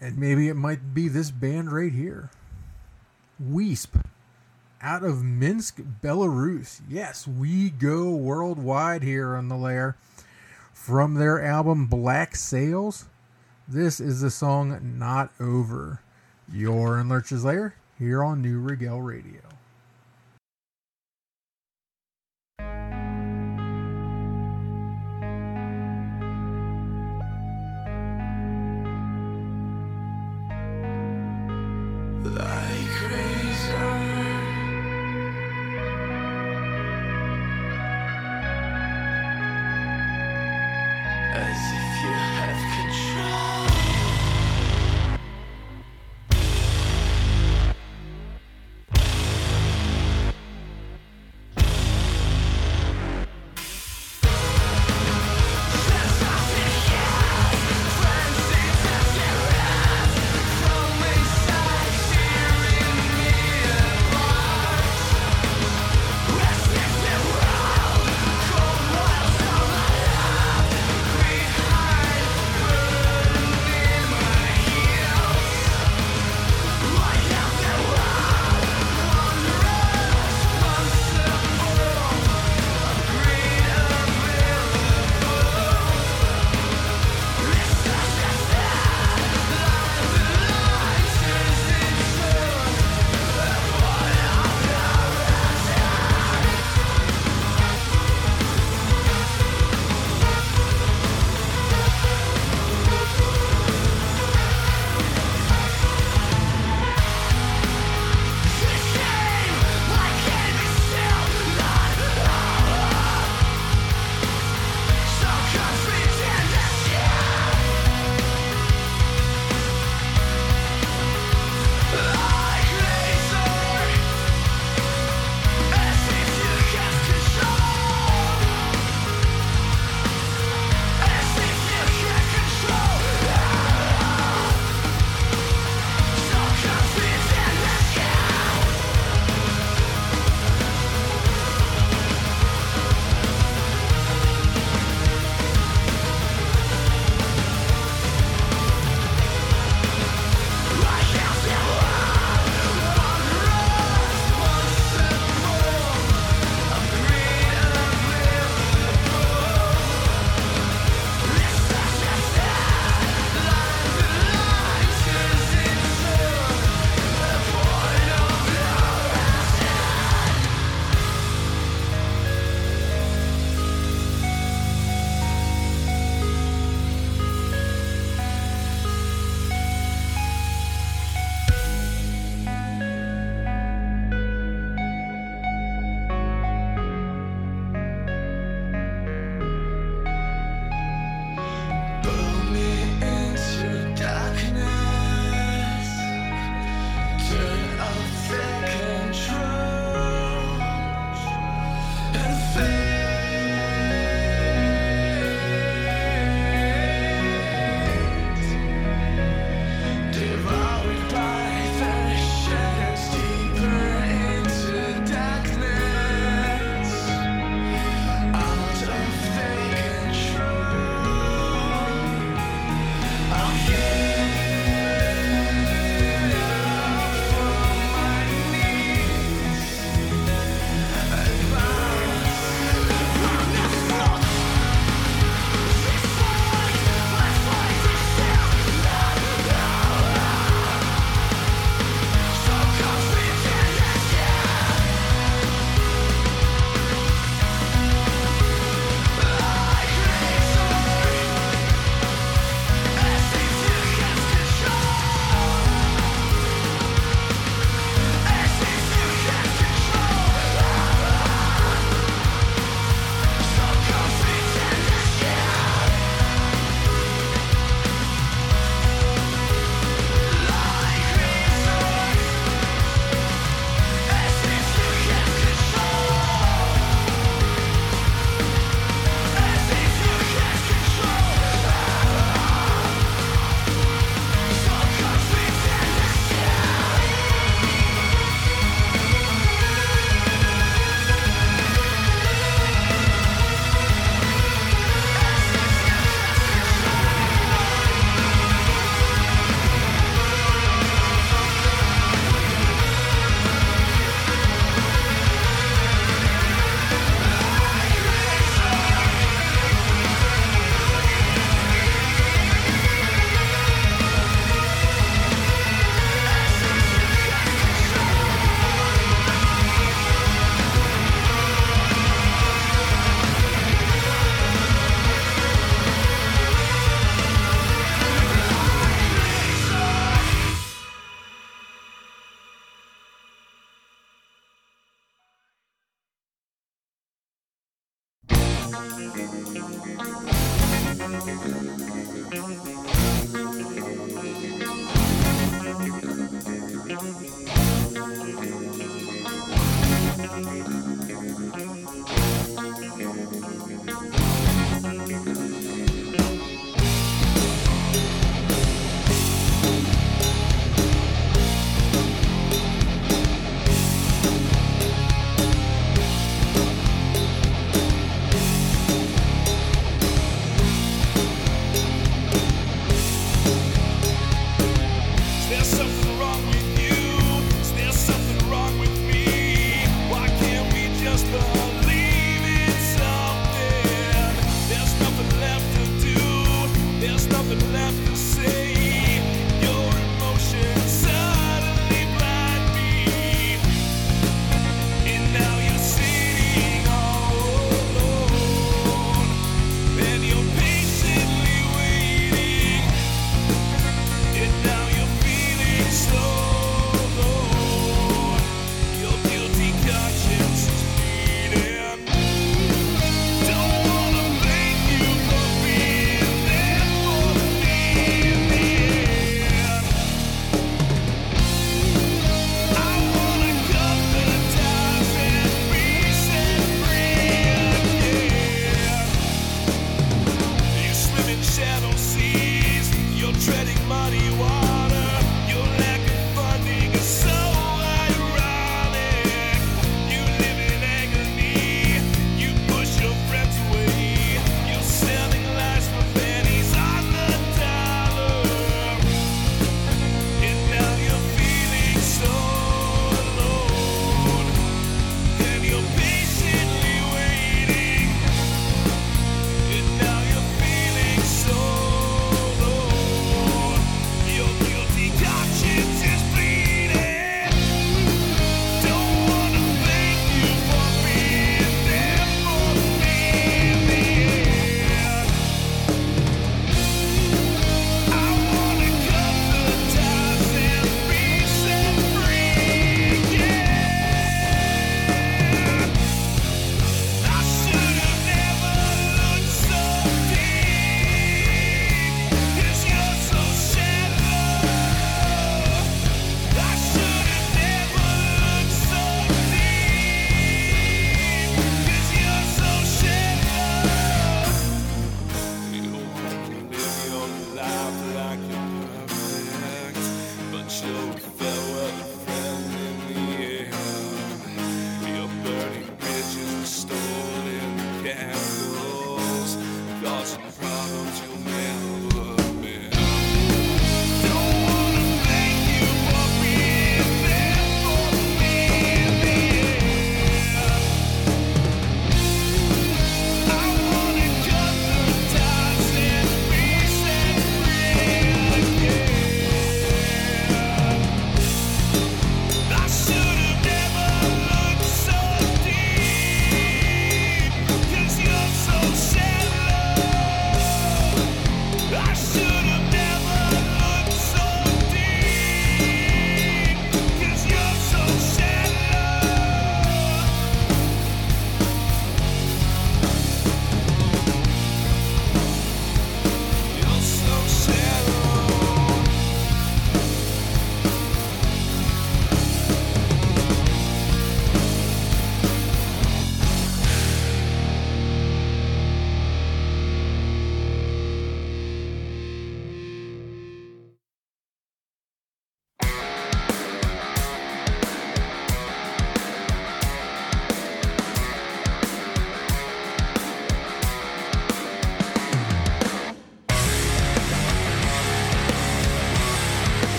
[0.00, 2.30] And maybe it might be this band right here.
[3.42, 4.02] Weesp
[4.82, 6.80] out of Minsk, Belarus.
[6.88, 9.96] Yes, we go worldwide here on the lair.
[10.72, 13.04] From their album Black Sails,
[13.68, 16.00] this is the song Not Over.
[16.50, 19.42] You're in Lurch's Lair here on Neue Regel Radio.
[32.22, 32.59] Like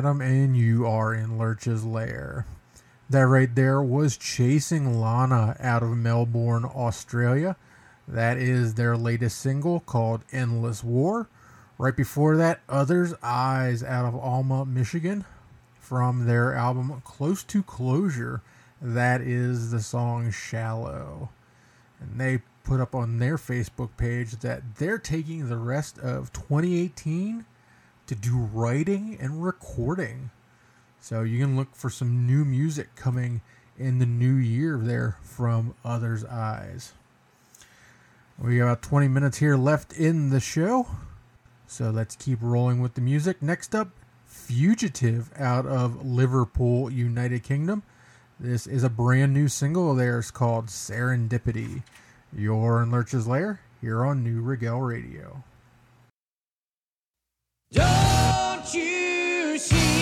[0.00, 2.46] Adam, and you are in Lurch's Lair.
[3.10, 7.54] That right there was Chasing Lana out of Melbourne, Australia.
[8.08, 11.28] That is their latest single called Endless War.
[11.76, 15.26] Right before that, Others Eyes out of Alma, Michigan,
[15.78, 18.40] from their album Close to Closure.
[18.80, 21.28] That is the song Shallow.
[22.00, 27.44] And they put up on their Facebook page that they're taking the rest of 2018
[28.10, 30.30] to do writing and recording.
[31.00, 33.40] So you can look for some new music coming
[33.78, 36.92] in the new year there from Others Eyes.
[38.36, 40.88] We got about 20 minutes here left in the show.
[41.68, 43.40] So let's keep rolling with the music.
[43.40, 43.90] Next up,
[44.26, 47.84] Fugitive out of Liverpool, United Kingdom.
[48.40, 51.84] This is a brand new single of theirs called Serendipity.
[52.36, 55.44] You're in Lurch's Lair here on Neue Regel Radio.
[57.72, 59.99] Don't you see?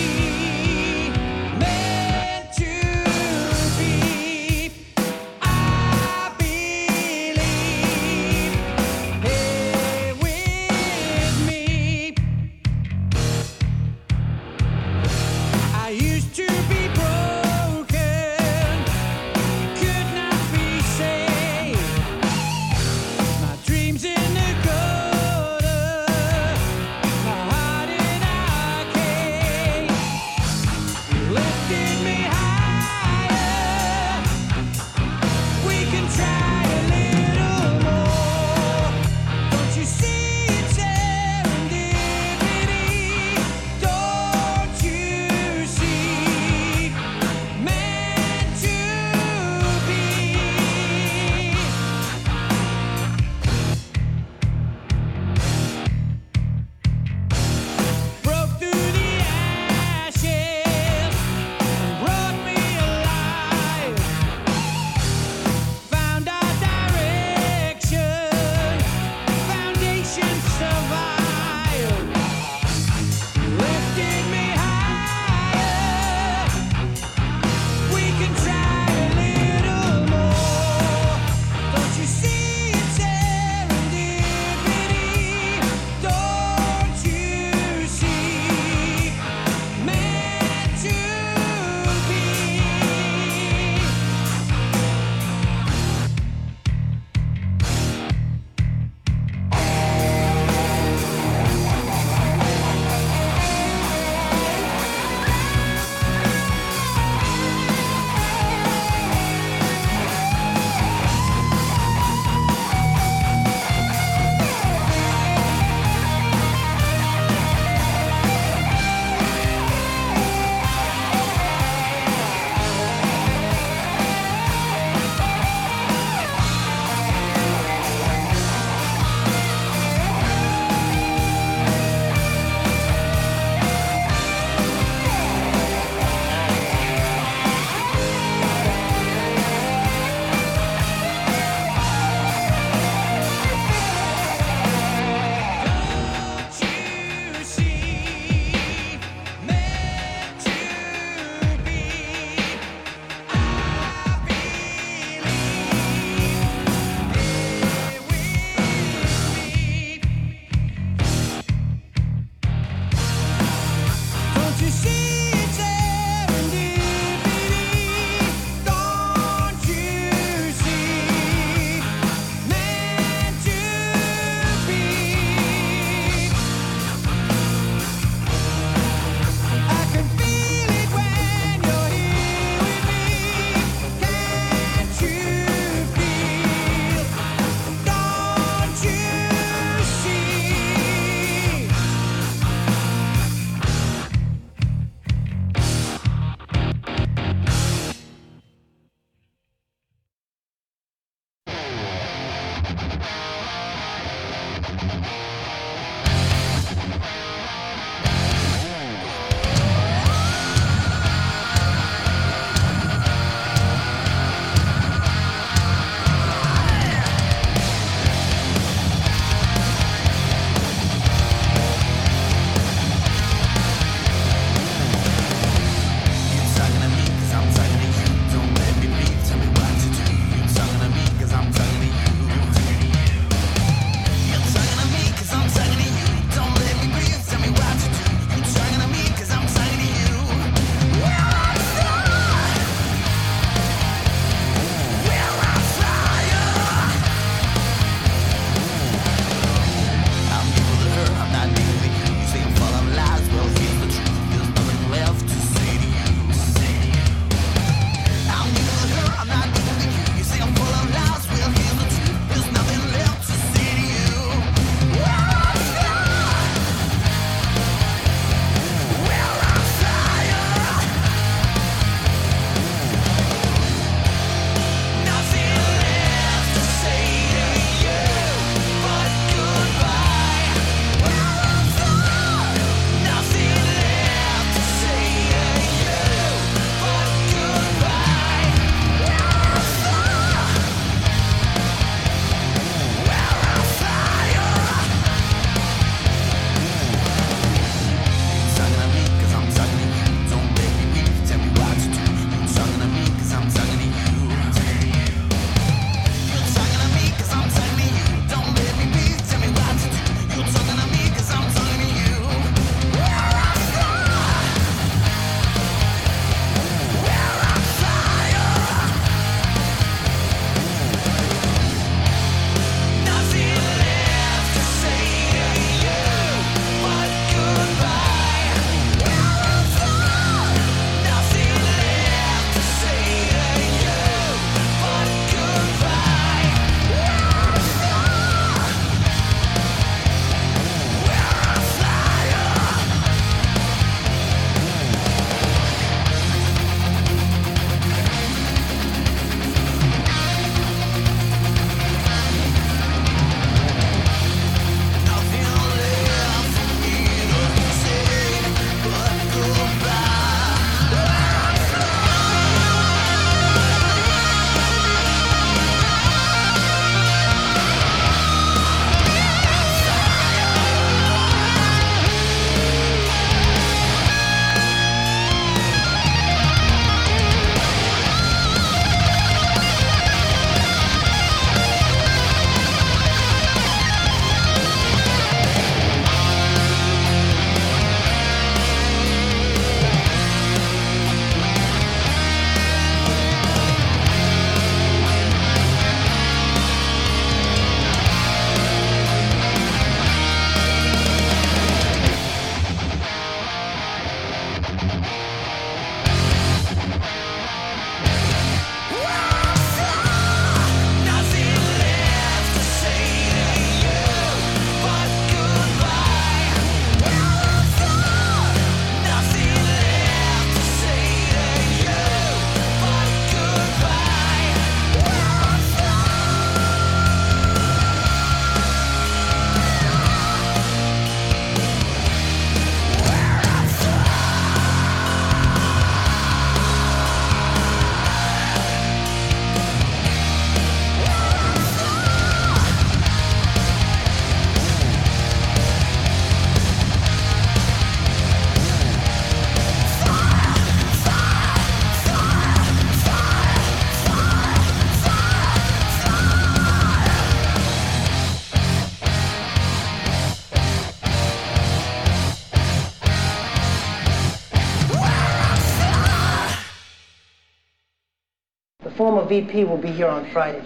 [469.29, 470.63] VP will be here on Friday.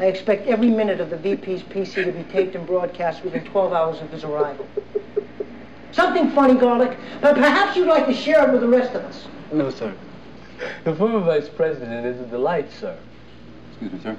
[0.00, 3.72] I expect every minute of the VP's PC to be taped and broadcast within 12
[3.72, 4.66] hours of his arrival.
[5.92, 9.26] Something funny, Garlic, but perhaps you'd like to share it with the rest of us.
[9.52, 9.94] No, sir.
[10.82, 12.98] The former vice president is a delight, sir.
[13.70, 14.16] Excuse me, sir.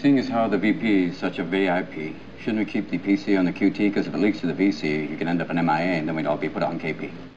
[0.00, 3.44] Seeing as how the VP is such a VIP, shouldn't we keep the PC on
[3.44, 3.76] the QT?
[3.76, 6.16] Because if it leaks to the VC, you can end up in MIA, and then
[6.16, 7.33] we'd all be put on KP.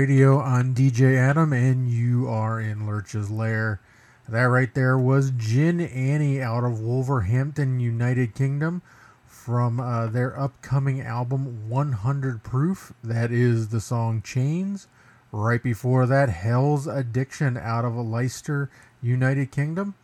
[0.00, 3.82] Radio on DJ Adam, and you are in Lurch's Lair.
[4.26, 8.80] That right there was Gin Annie out of Wolverhampton, United Kingdom,
[9.26, 12.94] from uh, their upcoming album 100 Proof.
[13.04, 14.88] That is the song Chains.
[15.32, 18.70] Right before that, Hell's Addiction out of Leicester,
[19.02, 19.96] United Kingdom.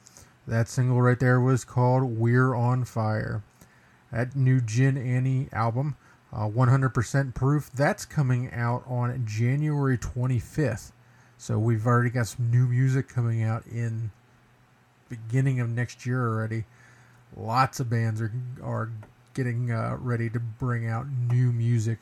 [0.47, 3.43] That single right there was called We're on Fire.
[4.13, 5.97] That new Gin Annie album,
[6.37, 10.93] uh, 100% Proof, that's coming out on January 25th.
[11.39, 14.11] So we've already got some new music coming out in
[15.09, 16.65] beginning of next year already.
[17.37, 18.33] Lots of bands are
[18.63, 18.91] are
[19.35, 21.99] getting uh, ready to bring out new music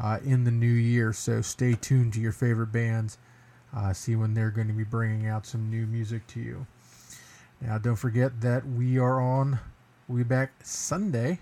[0.00, 1.12] uh, in the new year.
[1.12, 3.18] So stay tuned to your favorite bands.
[3.76, 6.66] Uh, see when they're going to be bringing out some new music to you.
[7.60, 9.58] Now, don't forget that we are on.
[10.06, 11.40] We'll be back Sunday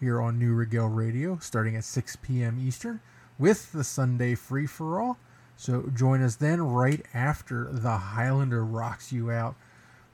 [0.00, 2.58] here on Neue Regel Radio, starting at 6 p.m.
[2.60, 3.00] Eastern,
[3.38, 5.18] with the Sunday Free for All.
[5.56, 9.56] So join us then, right after the Highlander rocks you out,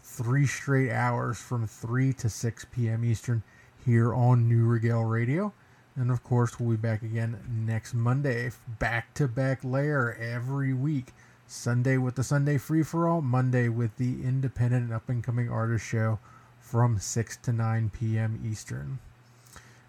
[0.00, 3.04] three straight hours from 3 to 6 p.m.
[3.04, 3.42] Eastern,
[3.84, 5.52] here on Neue Regel Radio.
[5.96, 11.12] And of course, we'll be back again next Monday, back to back Lair every week.
[11.46, 15.50] Sunday with the Sunday Free for All, Monday with the Independent and Up and Coming
[15.50, 16.18] Artist Show
[16.58, 18.40] from 6 to 9 p.m.
[18.44, 18.98] Eastern.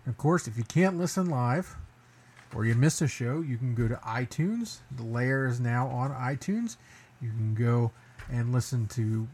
[0.08, 1.76] Of course, if you can't listen live
[2.54, 4.80] or you miss a show, you can go to iTunes.
[4.96, 6.78] The Lair is now on iTunes.
[7.22, 7.92] You can go
[8.32, 9.28] and listen to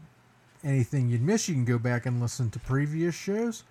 [0.64, 1.48] anything you'd miss.
[1.48, 3.64] You can go back and listen to previous shows.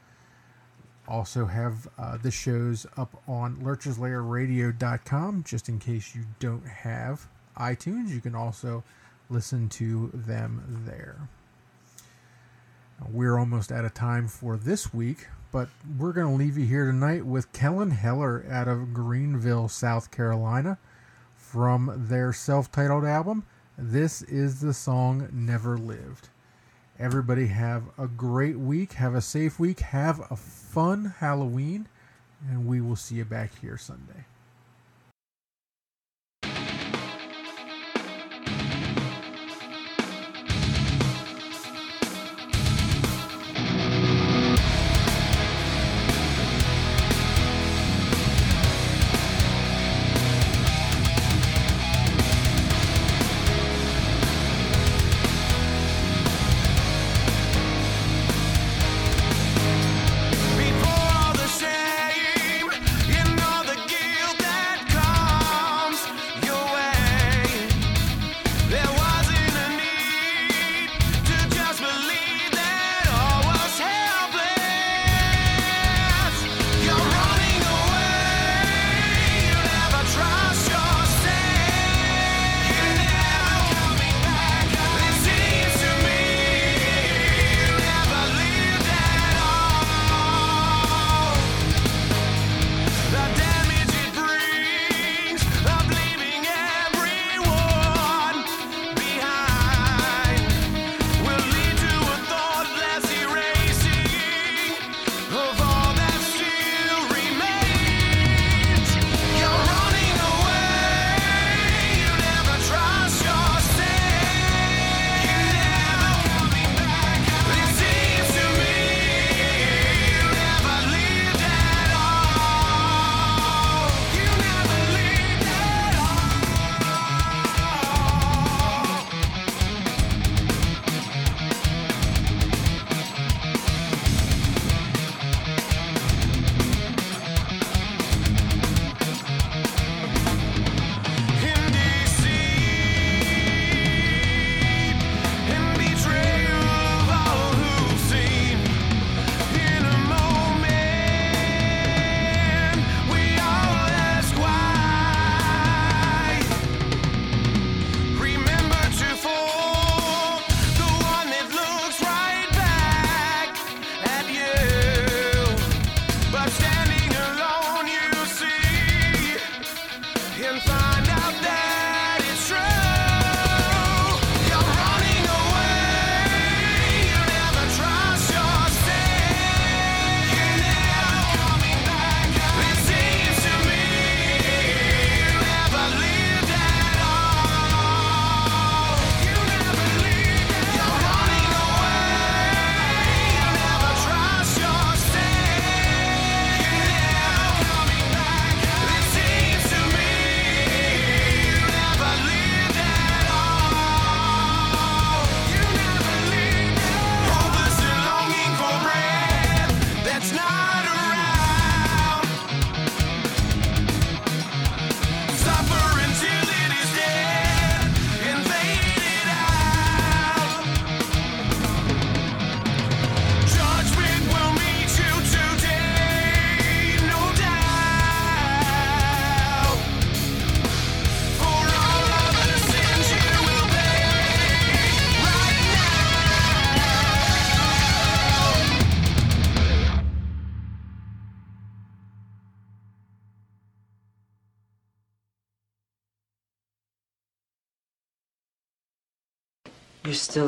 [1.08, 8.10] Also, have uh, the shows up on lurcherslayerradio.com just in case you don't have iTunes.
[8.10, 8.84] You can also
[9.30, 11.28] listen to them there.
[13.10, 16.86] We're almost out of time for this week, but we're going to leave you here
[16.86, 20.78] tonight with Kellen Heller out of Greenville, South Carolina,
[21.36, 23.44] from their self titled album.
[23.78, 26.30] This is the song Never Lived.
[27.00, 28.94] Everybody have a great week.
[28.94, 29.80] Have a safe week.
[29.80, 31.88] Have a fun Halloween.
[32.50, 34.26] And we will see you back here Sunday.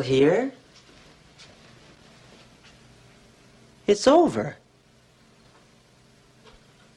[0.04, 0.52] Here?
[3.88, 4.58] It's over.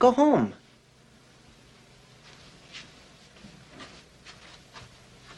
[0.00, 0.52] Go home.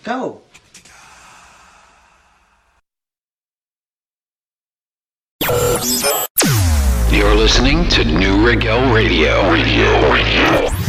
[0.03, 0.41] Go.
[7.11, 9.53] You're listening to Neue Regel Radio.
[9.53, 10.13] Radio.
[10.13, 10.88] Radio.